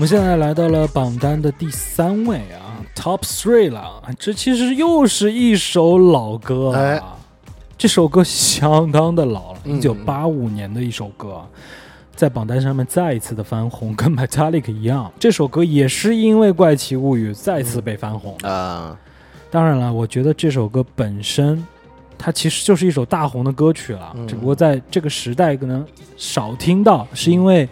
[0.00, 4.02] 我们现在来到了榜单的第三位啊，Top Three 了。
[4.18, 7.02] 这其实又是一首老歌啊，哎。
[7.76, 9.76] 这首歌相当的老了，嗯。
[9.76, 11.34] 一九八五年的一首歌。
[11.34, 11.46] 啊。
[12.16, 18.34] 在榜单上面再一次的翻红，跟 Metallic 一样，这首歌也是因为《怪奇物语》再次被翻红。
[18.38, 18.98] 啊，
[19.50, 21.62] 当然了，我觉得这首歌本身，
[22.16, 24.26] 它其实就是一首大红的歌曲了，嗯。
[24.26, 25.84] 只不过在这个时代可能
[26.16, 27.66] 少听到，是因为《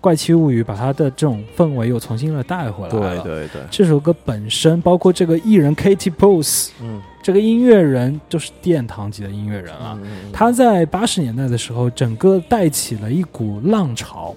[0.00, 3.22] 怪奇物语》把它的这种氛围又重新的带回来对了。
[3.22, 7.00] 对对，这首歌本身，包括这个艺人 Katy Perry，嗯。
[7.22, 9.94] 这个音乐人就是殿堂级的音乐人啊。
[10.02, 14.34] 嗯嗯他在八十年代的时候，整个带起了一股浪潮，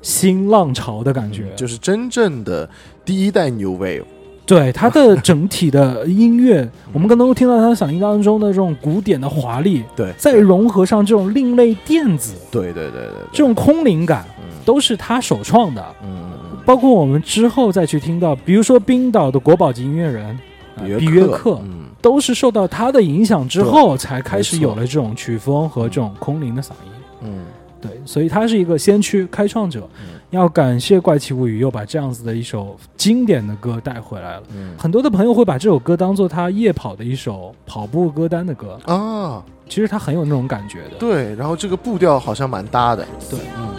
[0.00, 1.42] 新浪潮的感觉。
[1.42, 2.66] 嗯就是真正的
[3.04, 4.04] 第一代 New Wave，
[4.46, 15.84] 对他的整体的音乐，我们更能够听到他嗓音当中的这种古典的华丽，对，再融合上这种另类电子，对对对对对，这种空灵感，嗯都是他首创的。
[16.02, 20.38] 嗯嗯包括我们之后再去听到，比如说冰岛的国宝级音乐人
[20.98, 26.92] 比约克，嗯都是受到他的影响之后，才开始有了这种曲风和这种空灵的嗓音。
[27.22, 27.44] 嗯
[27.80, 29.88] 对，所以他是一个先驱开创者。
[30.00, 34.42] 嗯要感谢怪奇物语又把这样子的一首经典的歌带回来了。
[34.54, 40.96] 嗯很多的朋友会把这首歌当做他夜跑的一首跑步歌单的歌，啊，其实他很有那种感觉的。
[40.98, 43.71] 对，然后这个步调好像蛮搭的，对，嗯。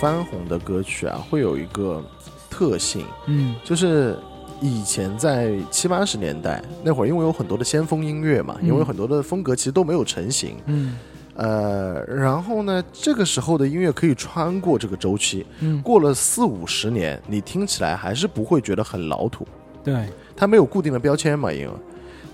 [0.00, 2.02] 翻红的歌曲啊，会有一个
[2.48, 3.54] 特性，嗯。
[3.64, 4.16] 就是
[4.60, 8.68] 以前在七八十年代那会儿，因为有很多的先锋音乐嘛，嗯。
[8.68, 10.96] 因为很多的风格其实都没有成型，嗯。
[11.34, 19.46] 呃，然后呢，这个时候的音乐可以穿过这个周期，嗯，过了四五十年，你听起来还是不会觉得很老土，
[19.84, 21.72] 对，它没有固定的标签嘛，因为，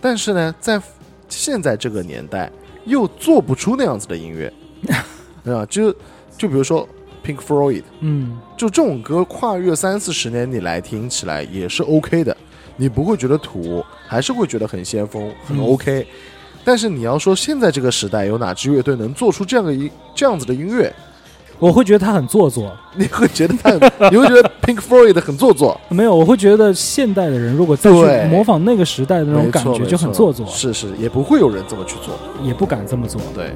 [0.01, 0.81] 但是呢，在
[1.29, 2.51] 现在这个年代
[2.87, 4.51] 又做不出那样子的音乐，
[5.45, 5.67] 对吧？
[5.67, 5.93] 就
[6.39, 6.89] 就比如说
[7.25, 8.39] Pink Floyd，嗯。
[8.57, 12.37] 就这种歌跨越三四十年，你来听起来也是 OK 的，
[12.77, 15.65] 你不会觉得土，还是会觉得很先锋，很嗯。
[15.65, 16.07] OK。
[16.67, 20.91] 但是你要说现在这个时代有哪支乐队能做出这样的一这样子的音乐，
[21.59, 22.75] 我会觉得他很做作。
[22.95, 32.15] 你会觉得他，你会觉得 Pink Floyd 很做作， 没有，我会觉得现代的人如果再去模仿那个时代的那种感觉，就很做作，是是，也不会有人这么去做。
[32.43, 33.21] 也不敢这么做。
[33.35, 33.53] 对，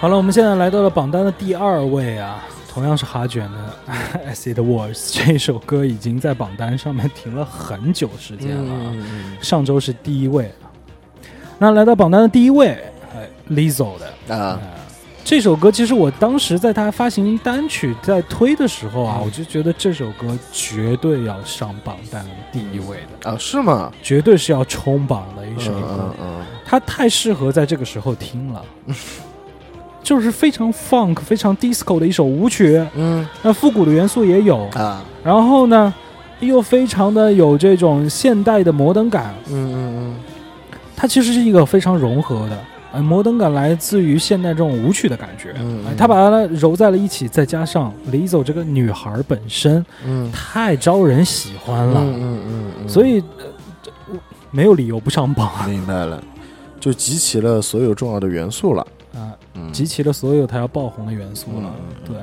[0.00, 3.74] 好了，我们现在来到了榜单的第二位啊，同样是哈卷的
[4.32, 4.94] 《Acid Wars》
[5.26, 10.52] 这首歌已经在榜单上面停了很久时间了啊，嗯上周是第一位。
[11.58, 12.78] 那来到榜单的第一位，
[13.12, 14.36] 哎，Lizzo 的。
[14.36, 14.60] 啊，
[15.24, 19.08] 这首歌，其实我当时在他发行单曲在推的时候嗯。
[19.08, 23.92] 啊，我就觉得这首歌绝对要上榜单第一位的，啊，是吗？
[24.00, 26.26] 绝对是要冲榜的一首嗯歌嗯。
[26.38, 28.64] 嗯，它太适合在这个时候听了，
[30.08, 33.28] 就是非常 funk、非常 disco 的一首舞曲，嗯。
[33.42, 35.92] 那复古的元素也有，啊，然后呢，
[36.40, 40.16] 又非常的有这种现代的摩登感，嗯嗯嗯。
[40.96, 42.58] 它其实是一个非常融合的。
[42.94, 50.32] 哎，摩登感来自于现代这种舞曲的感觉，嗯哎，它把它揉在了一起，再加上 Lizzo 这个女孩本身嗯。
[50.32, 53.44] 太招人喜欢了，嗯嗯嗯嗯，所以、呃
[53.82, 53.92] 这
[54.50, 56.18] 没有理由不上榜明白了，
[56.80, 58.86] 就集齐了所有重要的元素了。
[59.14, 59.36] 啊。
[59.54, 61.74] 嗯，集齐了所有他要爆红的元素了。
[62.06, 62.16] 对，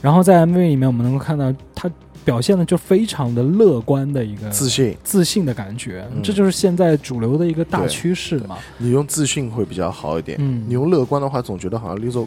[0.00, 1.90] 然后在 MV 里面，我们能够看到他
[2.24, 8.56] 表现的就非常的乐观的一个自信，自信的感觉，嗯这就是现在主流的一个大趋势嘛。
[8.78, 10.38] 你用自信会比较好一点。
[10.40, 12.26] 嗯你用乐观的话，总觉得好像 Lizzo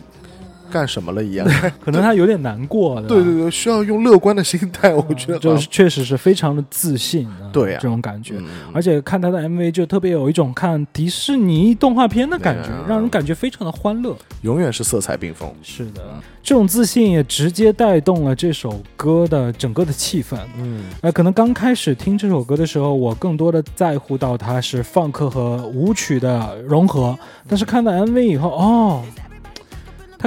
[0.72, 1.48] 干什么了一样。
[1.84, 8.36] 可能他有点难过，对对对，需要用乐观的心态，我觉得就是确实是非常的自信，啊对呀这种感觉。
[8.38, 14.16] 嗯而且看他的 MV 就特别有一种看迪士尼动画片的感觉啊，让人感觉非常的欢乐。
[14.42, 15.50] 永远是色彩缤纷。
[15.64, 16.02] 是的，
[16.44, 20.38] 这种自信也直接带动了这首歌的整个的气氛。
[20.60, 29.04] 嗯呃，可能刚开始听这首歌的时候，我更多的在乎到它是放克和舞曲的融合，但是看到 MV 以后，哦，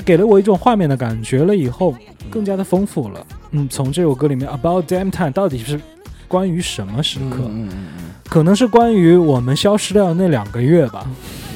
[0.01, 1.95] 它给了我一种画面的感觉了，以后
[2.31, 3.27] 更加的丰富了。
[3.51, 5.79] 嗯，从这首歌里面 About Damn Time 到底是
[6.27, 7.37] 关于什么时刻？
[7.41, 11.07] 嗯嗯嗯可能是关于我们消失掉的那两个月吧。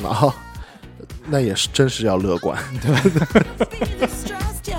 [0.02, 0.34] 嗯，啊，
[1.26, 2.62] 那也是真是要乐观。
[3.98, 4.76] Distressed, yeah.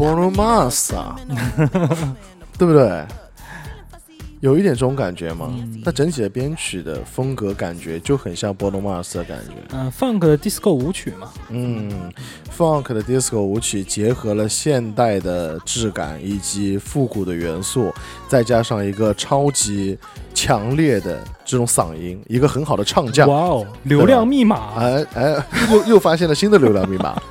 [0.00, 1.14] Bruno Mars 啊，
[2.56, 3.04] 对不对？
[4.40, 5.54] 有一点这种感觉吗？
[5.84, 9.52] 那整体的编曲的风格感觉就很像 Bruno Mars 的感觉。
[9.72, 12.10] 嗯、f u n k 的 disco 舞曲嘛，嗯
[12.56, 17.92] ，funk 的 disco 舞曲结合了现代的质感以及复古的元素，
[18.26, 19.98] 再加上一个超级
[20.32, 23.28] 强烈的这种嗓音，一个很好的唱将。
[23.28, 24.76] 哇哦，流量密码。
[24.78, 27.22] 哎哎，又又发现了新的流量密码。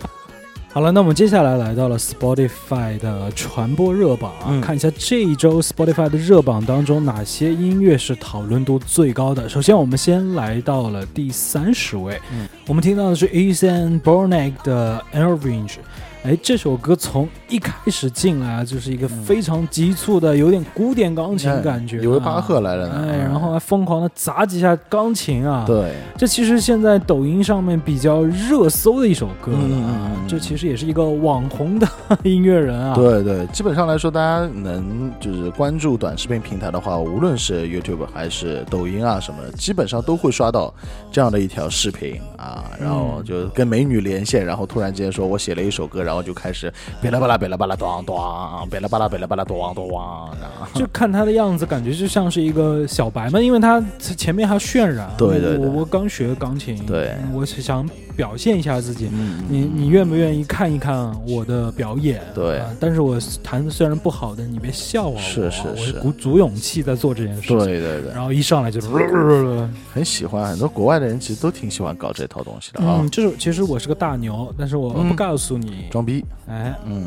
[0.72, 9.50] 好了，那我们接下来来到了 Spotify 的传播热榜啊，嗯看一下这一周 Spotify 的热榜当中哪些音乐是讨论度最高的。
[9.50, 15.78] 首先，我们先来到了第三十位，嗯我们听到的是 Ethan b o r n e c k 的 Orange。
[16.24, 23.08] 哎，这首歌从一开始进来啊，就是一个非常急促的，有点古典钢琴感觉、啊，以为巴赫来了呢。
[23.10, 25.64] 哎，然后还疯狂的砸几下钢琴啊。
[25.66, 31.88] 对，这其实现在抖音上面比较热搜的一首歌了嗯这其实也是一个网红的
[32.24, 32.94] 音乐人啊。
[32.94, 40.72] 对对，基本上来说，大家能就是关注短视频平台的话，无论是 YouTube 还是抖音啊什么的，基本上都会刷到
[41.12, 49.92] 这样的一条视频啊，然后就跟美女连线，然后突然之间说我写了一首歌，然后就开始贝拉巴拉贝拉巴拉咚咚，贝拉巴拉贝拉巴拉咚咚，
[50.42, 50.80] 然后。
[50.80, 55.08] 就看他的样子，感觉就像是一个小白嘛，因为他前面还要渲染。
[55.16, 55.58] 对对对。
[55.60, 57.10] 我我刚学钢琴，对。
[57.22, 57.88] 嗯我是想
[58.20, 59.10] 表现一下自己。
[59.14, 62.22] 嗯你你愿不愿意看一看我的表演？
[62.36, 67.58] 对啊但是我弹的虽然不好的，你别笑话我，是是是我鼓足勇气在做这件事情。
[67.58, 68.82] 对对对，然后一上来就，
[69.94, 75.86] 很喜欢，很多国外的人其实都挺喜欢搞这套东西的啊嗯，，这首其实我是个大牛，但是我嗯不告诉你。
[75.90, 77.06] 装逼，哎，嗯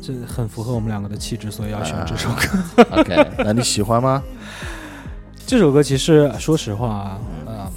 [0.00, 2.86] 这很符合我们两个的气质，所以要选这首歌。
[3.00, 4.22] ，OK，那你喜欢吗？
[5.46, 7.70] 这首歌其实说实话啊，呃，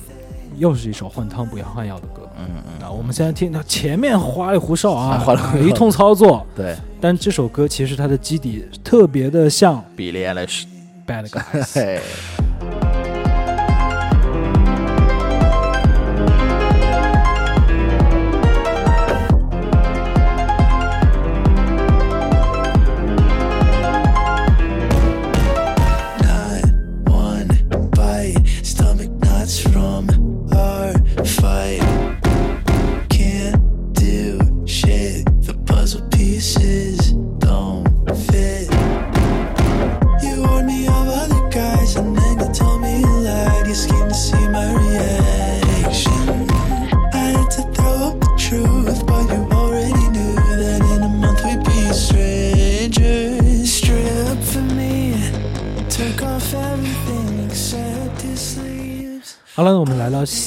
[0.57, 2.29] 又是一首换汤不要换药的歌。
[2.37, 2.45] 嗯
[2.79, 5.63] 嗯，啊，我们现在听到前面花里胡哨啊，啊花里胡哨。
[5.63, 6.75] 一通操作，对。
[6.99, 11.99] 但这首歌其实它的基底特别的像，Billie Eilish，Bad Guys。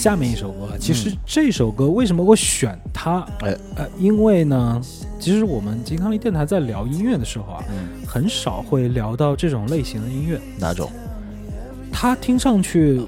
[0.01, 0.71] 下面一首歌。
[0.79, 3.21] 其实这首歌为什么我选它？
[3.41, 4.81] 哎呃，因为呢，
[5.19, 10.41] 其实我们金康利电台在聊音乐的时候啊，嗯很少会聊到这种类型的音乐。
[10.59, 10.91] 哪种？
[11.93, 13.03] 它听上去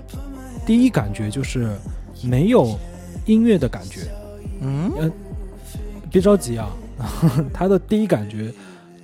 [0.67, 1.75] 第一感觉就是
[2.23, 2.79] 没有
[3.25, 4.01] 音乐的感觉。
[4.61, 5.11] 嗯
[6.11, 6.69] 别着急啊，
[7.55, 8.53] 它的第一感觉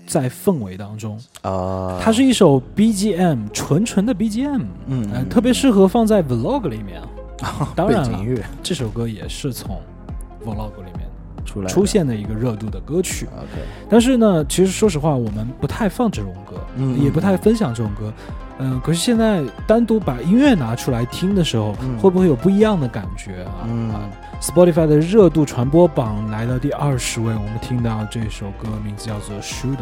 [0.07, 1.18] 在氛围当中。
[1.41, 7.01] 啊，它是一首 BGM，纯纯的 BGM，嗯呃，特别适合放在 Vlog 里面。
[7.74, 9.80] 当然了这首歌也是从
[10.45, 11.09] Vlog 里面
[11.45, 13.26] 出来出现的一个热度的歌曲。
[13.26, 18.12] OK，但是呢，其实说实话，我们不太放这种歌，嗯也不太分享这种歌。
[18.61, 21.97] 嗯、可是现在单独把音乐拿出来听的时候，嗯。
[21.99, 23.62] 会不会有不一样的感觉啊？
[23.68, 23.91] 嗯。
[23.91, 24.11] 啊
[24.41, 29.76] ，Spotify 的热度传播榜来到第二十位，我们听到这首歌名字叫做《Shoot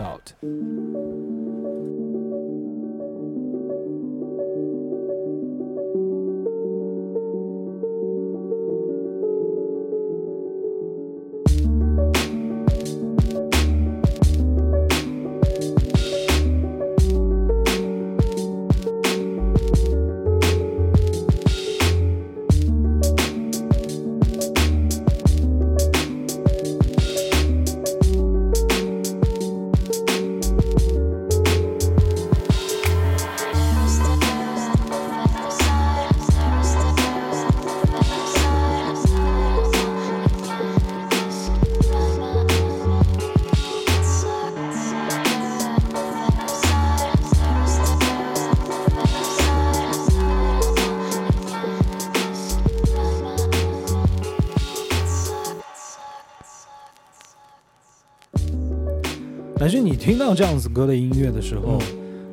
[60.26, 61.78] 到这样子歌的音乐的时候，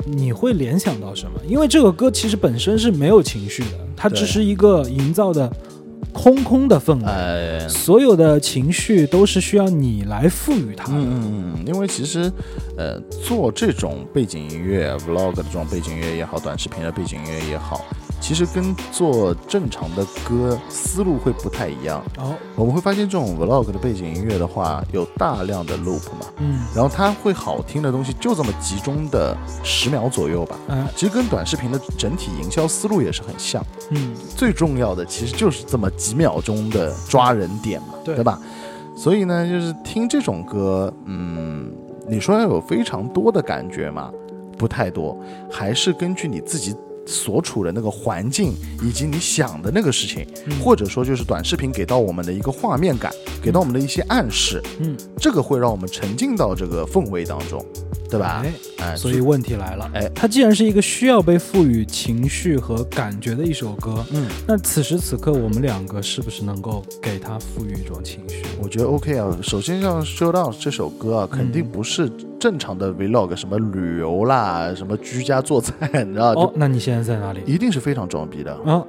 [0.06, 1.40] 你会联想到什么？
[1.48, 5.52] 因为这个歌其实本身是没有情绪的，它只是一个营造的
[6.12, 10.98] 空空的氛围，哎，所有的情绪都是需要你来赋予它的。
[10.98, 12.32] 嗯嗯嗯，因为其实，
[12.78, 17.86] 呃，做这种背景音乐，vlog 的这种背景音乐也好，短视频的背景音乐也好，
[18.24, 22.02] 其实跟做正常的歌思路会不太一样。
[22.18, 30.56] 哦，我们会发现，这种 vlog 的背景音乐的话，有大量的 loop 嘛，嗯，然后它会好听的东西就这么集中的十秒左右吧。
[30.70, 33.62] 嗯，其实跟短视频的整体营销思路也是很像。
[33.90, 38.40] 嗯，最重要的其实就是这么几秒钟的抓人点嘛，对吧？
[38.96, 41.70] 所以呢，就是听这种歌，嗯，
[42.08, 44.10] 你说要有非常多的感觉嘛，
[44.58, 45.20] 不太多，
[45.52, 46.74] 还是根据你自己
[47.06, 50.60] 所处的那个环境，以及你想的那个事情，嗯。
[50.60, 57.64] 或者说就是短视频给到我们的一个画面感，给到我们的一些暗示，嗯，这个会让我们沉浸到这个氛围当中，
[58.14, 58.44] 对吧？
[58.44, 68.44] 哎哎，所以问题来了，哎它既然是一个需要被赋予情绪和感觉的一首歌，嗯，那此时此刻我们两个是不是能够给它赋予一种情绪？
[68.62, 69.36] 我觉得 OK 啊。
[69.42, 72.10] 首先像《Show Down》这首歌啊，肯定不是
[72.40, 75.74] 正常的 Vlog，什么旅游啦，什么居家做菜，
[76.06, 77.40] 你知道，哦就，那你现在在哪里？
[77.48, 78.54] 一定是非常装逼的。
[78.66, 78.84] 啊，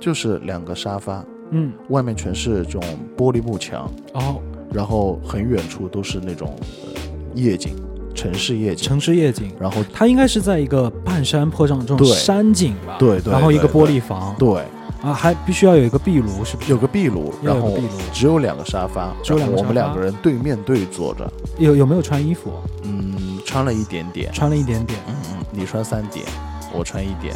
[0.00, 2.82] 就是两个沙发，嗯，外面全是这种
[3.16, 4.40] 玻璃幕墙，哦，
[4.72, 6.56] 然后很远处都是那种
[6.94, 7.00] 呃
[7.34, 7.74] 夜景，
[8.14, 12.96] 城市夜景，城市夜景，然后它应该是在一个半山坡上这种山景吧？
[12.98, 14.62] 对对然后一个玻璃房，对，
[15.02, 16.70] 啊，还必须要有一个壁炉，是不是？
[16.70, 22.50] 有个壁炉，然后壁炉只有两个沙发，只有两个我们两个人对面对坐着，有有没有穿衣服？
[22.82, 24.98] 嗯，穿了一点点，穿了一点点。
[25.08, 26.24] 嗯嗯，你穿三点，
[26.72, 27.34] 我穿一点，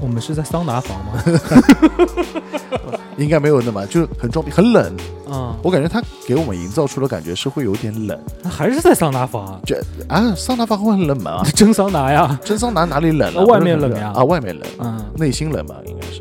[0.00, 1.22] 我们是在桑拿房吗？
[3.16, 4.96] 应该没有那么就很装逼，很冷。
[5.30, 9.60] 啊，我感觉他给我们营造出的感觉是会有点冷，那还是在桑拿房啊？
[9.64, 12.38] 这啊，桑拿房会很冷门啊， 真桑拿呀？
[12.44, 13.44] 蒸桑拿哪里冷了？
[13.46, 16.20] 外面冷呀啊，外面冷，嗯，内心冷吧，应该是。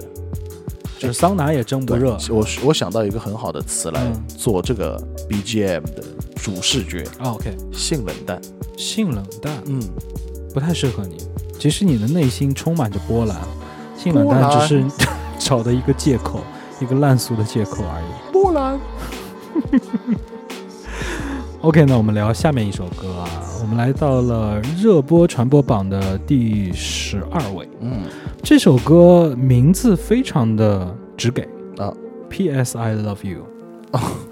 [0.98, 2.18] 就是桑拿也蒸不热。
[2.30, 4.98] 我我想到一个很好的词来嗯做这个
[5.30, 6.02] BGM 的
[6.38, 8.40] 主视觉，啊 OK，性冷淡。
[8.78, 9.82] 性冷淡嗯，
[10.54, 11.18] 不太适合你。
[11.60, 13.36] 其实你的内心充满着波澜，
[13.98, 14.86] 性冷淡波澜只是
[15.38, 16.40] 找的一个借口，
[16.84, 18.06] 一个烂俗的借口而已。
[18.34, 18.78] 波兰。
[21.62, 23.26] OK，那我们聊下面一首歌啊，
[23.62, 27.70] 我们来到了热播传播榜的第十二位。
[27.80, 28.02] 嗯
[28.44, 31.94] 这首歌名字非常的直给啊
[32.30, 32.78] ，P.S.
[32.78, 33.46] I love you。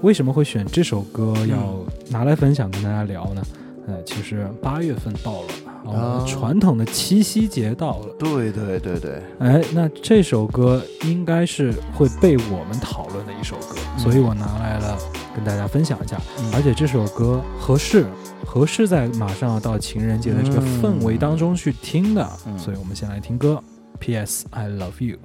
[0.01, 1.77] 为什么会选这首歌要
[2.09, 3.41] 拿来分享跟大家聊呢？
[3.87, 5.47] 呃，其实八月份到了，
[5.91, 8.15] 我们啊传统的七夕节到了。
[8.17, 14.97] 对对对对，哎，那这首歌应该是会被我们讨论的一首歌，嗯所以我拿来了
[15.35, 16.17] 跟大家分享一下。
[16.39, 18.05] 嗯而且这首歌合适，
[18.45, 23.61] 合适在马上要到情人节的这个氛围当中去听的，嗯所以我们先来听歌。
[23.99, 24.47] P.S.
[24.49, 25.17] I love you。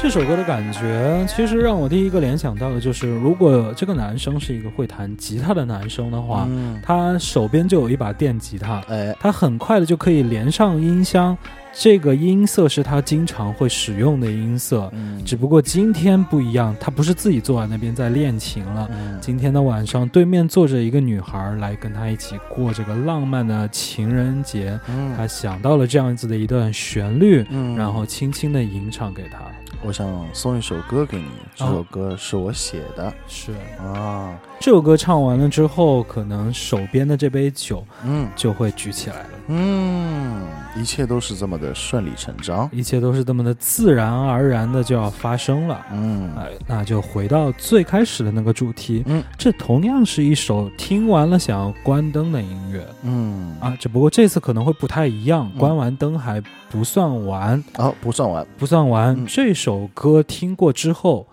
[0.00, 11.36] 这首歌的感觉，其实让我第一个联想到的就是，如果这个男生是一个会弹吉他的男生的话，嗯，他手边就有一把电吉他，哎，他很快的就可以连上音箱，
[11.74, 14.88] 这个音色是他经常会使用的音色。
[14.94, 18.88] 嗯只不过今天不一样，他不是自己坐在那边在练琴了。
[18.92, 24.78] 嗯今天的晚上，对面坐着一个女孩来跟他一起过这个浪漫的情人节。
[24.88, 29.40] 嗯他想到了这样子的一段旋律，嗯然后轻轻的吟唱给他。
[29.82, 33.12] 我想送一首歌给你，这哦首歌是我写的。
[33.26, 33.52] 是。
[33.78, 38.28] 啊，这首歌唱完了之后，可能手边的这杯酒嗯。
[38.34, 39.30] 就会举起来了。
[39.46, 40.44] 嗯，
[40.76, 45.86] 一切都是这么的顺理成章，一切都是这么的自然而然的就要发生了。
[45.92, 46.34] 嗯。
[46.36, 52.86] 哎，那就回到最开始的那个主题，嗯，这同样是一首听完了想要关灯的音乐。
[53.04, 53.56] 嗯。
[53.60, 55.58] 啊，只不过这次可能会不太一样，嗯。
[55.58, 59.14] 关完灯还不算完，哦，不算完，不算完。
[59.16, 59.24] 嗯。
[59.26, 61.26] 这首歌听过之后，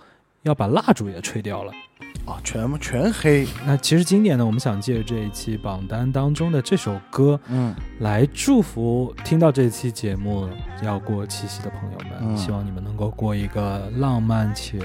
[0.43, 1.73] 要把蜡烛也吹掉了。
[2.25, 7.75] 啊，全全黑，那其实今年呢，我们想借着这一期榜单当中的这首歌，嗯。
[7.99, 10.49] 来祝福听到这期节目
[10.81, 12.37] 要过七夕的朋友们，嗯。
[12.37, 14.79] 希望你们能够过一个浪漫且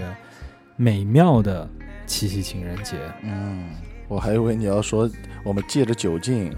[0.76, 1.68] 美妙的
[2.06, 2.96] 七夕情人节。
[3.22, 3.70] 嗯，
[4.08, 5.08] 我还以为你要说
[5.42, 6.54] 我们借着酒劲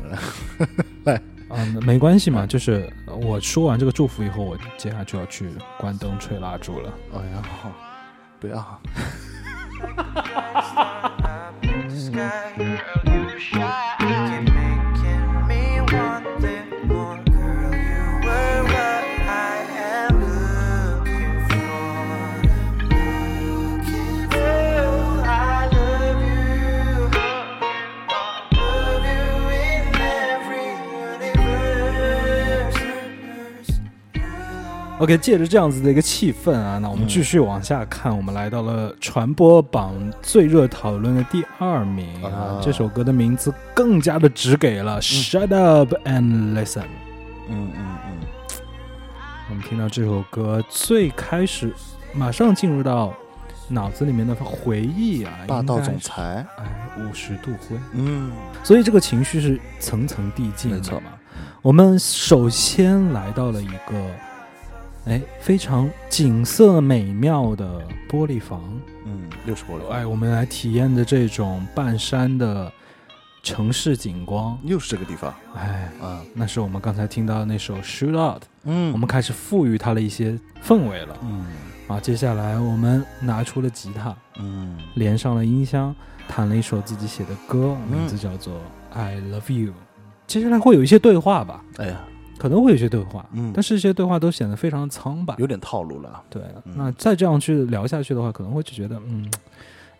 [1.04, 1.20] 来，
[1.50, 5.48] 嗯， 没关系嘛，就是我说完这个祝福以后，我接下来就要去
[5.78, 6.92] 关灯、吹蜡烛了。
[7.14, 7.42] 哎呀，
[8.40, 8.80] 不要，
[12.12, 13.91] Girl, you shine,
[35.02, 39.92] OK，借着这样子的一个气氛啊，那我们继续往下看，我们来到了传播榜
[40.22, 46.84] 最热讨论的第二名啊啊，这首歌的名字更加的直给了、Shut up and listen。
[47.48, 48.16] 嗯嗯嗯，
[49.50, 51.74] 我们听到这首歌最开始，
[52.14, 53.12] 马上进入到
[53.66, 56.64] 脑子里面的回忆啊，霸道总裁，哎，
[57.00, 58.30] 五十度灰，嗯，
[58.62, 61.00] 所以这个情绪是层层递进的没错。
[61.00, 61.06] 嘛。
[61.60, 63.94] 我们首先来到了一个，
[65.06, 68.62] 哎，非常景色美妙的玻璃房，
[69.04, 72.72] 嗯，六十玻璃，哎，我们来体验的这种半山的
[73.42, 78.92] 城市景观，又是这个地方，哎，啊，那是我们刚才听到的那首《Shoot Out》，嗯。
[78.92, 81.16] 我们开始赋予它了一些氛围了。
[81.22, 81.46] 嗯。
[81.88, 84.78] 啊，接下来我们拿出了吉他，嗯。
[84.94, 85.92] 连上了音箱，
[86.28, 87.98] 弹了一首自己写的歌，嗯。
[87.98, 88.54] 名字叫做
[88.92, 89.72] 《I Love You》。
[90.28, 92.00] 接下来会有一些对话吧，哎呀，
[92.42, 95.32] 可能会有些对话，嗯但是这些对话都显得非常苍白。
[95.38, 99.30] 有点套路了，对，嗯那再这样去聊下去的话，可能会就觉得嗯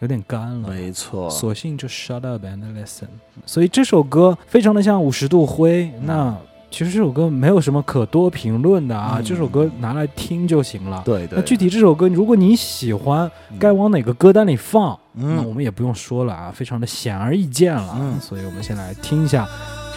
[0.00, 0.68] 有点干了。
[0.68, 3.06] 没错，索性就 shut up and listen。
[3.46, 5.88] 所以这首歌非常的像五十度灰。
[6.02, 6.36] 那
[6.68, 11.00] 其实这首歌没有什么可多评论的啊，嗯这首歌拿来听就行了。
[11.04, 17.96] 对对，那具体这首歌，如果你喜欢，嗯该往哪个歌单里放，嗯那我们也不用说了啊，非常的显而易见了。
[18.00, 19.46] 嗯所以我们先来听一下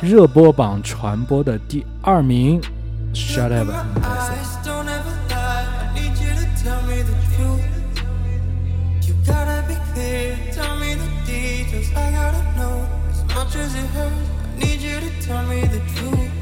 [0.02, 2.62] 热播榜传播的第二名
[3.14, 4.66] ，Shut Up i just。
[4.66, 5.66] Don't ever lie.
[5.80, 7.64] I need you to tell me the truth.
[9.08, 10.36] You gotta be clear.
[10.52, 11.96] Tell me the details.
[11.96, 14.30] I gotta know as much as it hurts.
[14.43, 16.35] I need you to tell me the truth.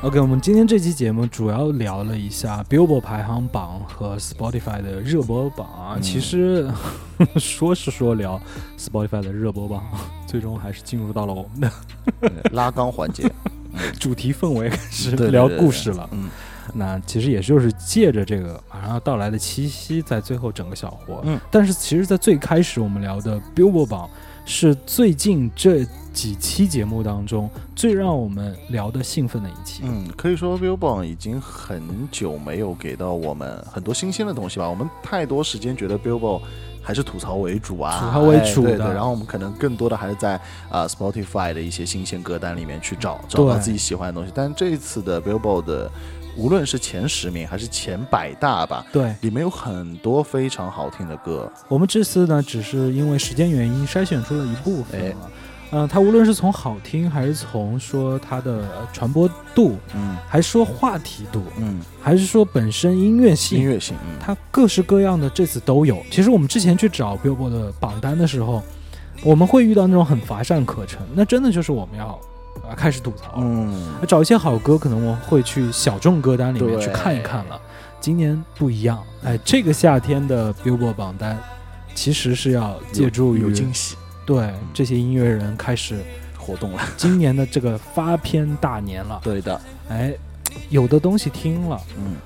[0.00, 5.94] OK，我们今天这期节目主要聊了一下 Billboard 排行榜和 Spotify 的热播榜啊。
[5.96, 6.70] 嗯其实
[7.36, 8.40] 说是说聊
[8.78, 9.82] Spotify 的热播榜，
[10.28, 13.28] 最终还是进入到了我们的拉缸环节，
[13.98, 16.08] 主题氛围，开始聊故事了。
[16.12, 16.28] 嗯
[16.74, 21.22] 那其实也就是借着这个马上要到来的七夕，在最后整个小活。
[21.24, 24.10] 嗯，但是其实，在最开始我们聊的 Billboard 榜，
[24.44, 29.80] 是最近这几期节目当中最让我们聊得兴奋的一期。
[29.86, 34.68] 嗯，可以说 Billboard 已经很久没有给到我们很多新鲜的东西吧。
[34.68, 36.42] 我们太多时间觉得 Billboard
[36.88, 38.94] 还是吐槽为主啊，吐槽为主的哎对对。
[38.94, 40.36] 然后我们可能更多的还是在
[40.70, 44.32] 啊、呃 Spotify 的一些新鲜歌单里面去找找到自己喜欢的东西。
[44.34, 45.90] 但这一次的 Billboard 的
[46.34, 51.52] 无论是前十名还是前百大吧，对里面有很多非常好听的歌。
[51.68, 55.14] 我们这次呢，只是因为时间原因筛选出了一部分哎
[55.70, 55.84] 了。
[55.84, 66.02] 嗯、它无论是从好听，还是从说它的呃传播度，嗯还是说话题度，嗯，还是说本身音乐性，音乐性，嗯它各式各样的这次都有。
[66.10, 68.62] 其实我们之前去找 Billboard 的榜单的时候，
[69.22, 72.06] 我们会遇到那种很乏善可陈，那真的就是我们要
[72.68, 73.42] 啊开始吐槽了。
[73.42, 77.60] 嗯，找一些好歌，可能我们会去小众歌单里面去看一看了。
[78.00, 81.36] 今年不一样，哎，这个夏天的 Billboard 榜单
[81.94, 83.96] 其实是要借助于有惊喜
[84.28, 86.04] 对这些音乐人开始
[86.36, 86.82] 活动了。
[86.98, 89.58] 今年的这个发片大年了， 对的，
[89.88, 90.12] 哎，
[90.68, 92.16] 有的东西听了，嗯。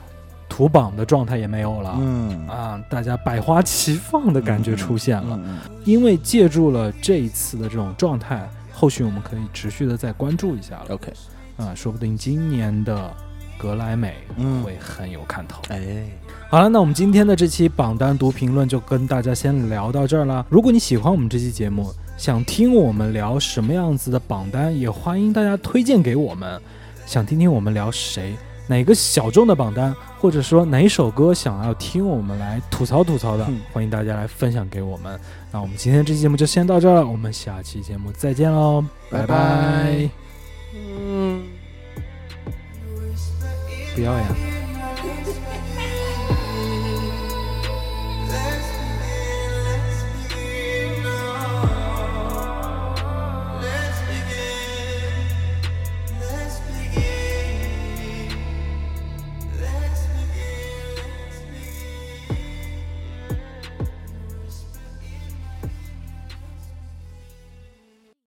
[0.49, 1.97] 土榜的状态也没有了。
[1.99, 10.87] 嗯，啊，大家百花齐放的感觉出现了，嗯因为借助了这一次的这种状态，后续我们可以持续的再关注一下了。
[10.91, 11.11] OK，
[11.57, 13.11] 啊，说不定今年的
[13.63, 15.63] 格莱美嗯会很有看头。
[15.69, 15.79] 哎，
[16.51, 20.45] 好了，那我们今天的这期榜单读评论就跟大家先聊到这儿了。
[20.51, 26.61] 如果你喜欢我们这期节目，想听我们聊什么样子的榜单，也欢迎大家推荐给我们。
[27.07, 28.35] 想听听我们聊谁，
[28.67, 35.19] 哪个小众的榜单，或者说哪首歌想要听我们来吐槽吐槽的，嗯欢迎大家来分享给我们。
[35.53, 40.11] 那我们今天这期节目就先到这儿了，我们下期节目再见喽，拜拜
[40.73, 41.52] 拜
[43.95, 44.62] 不要呀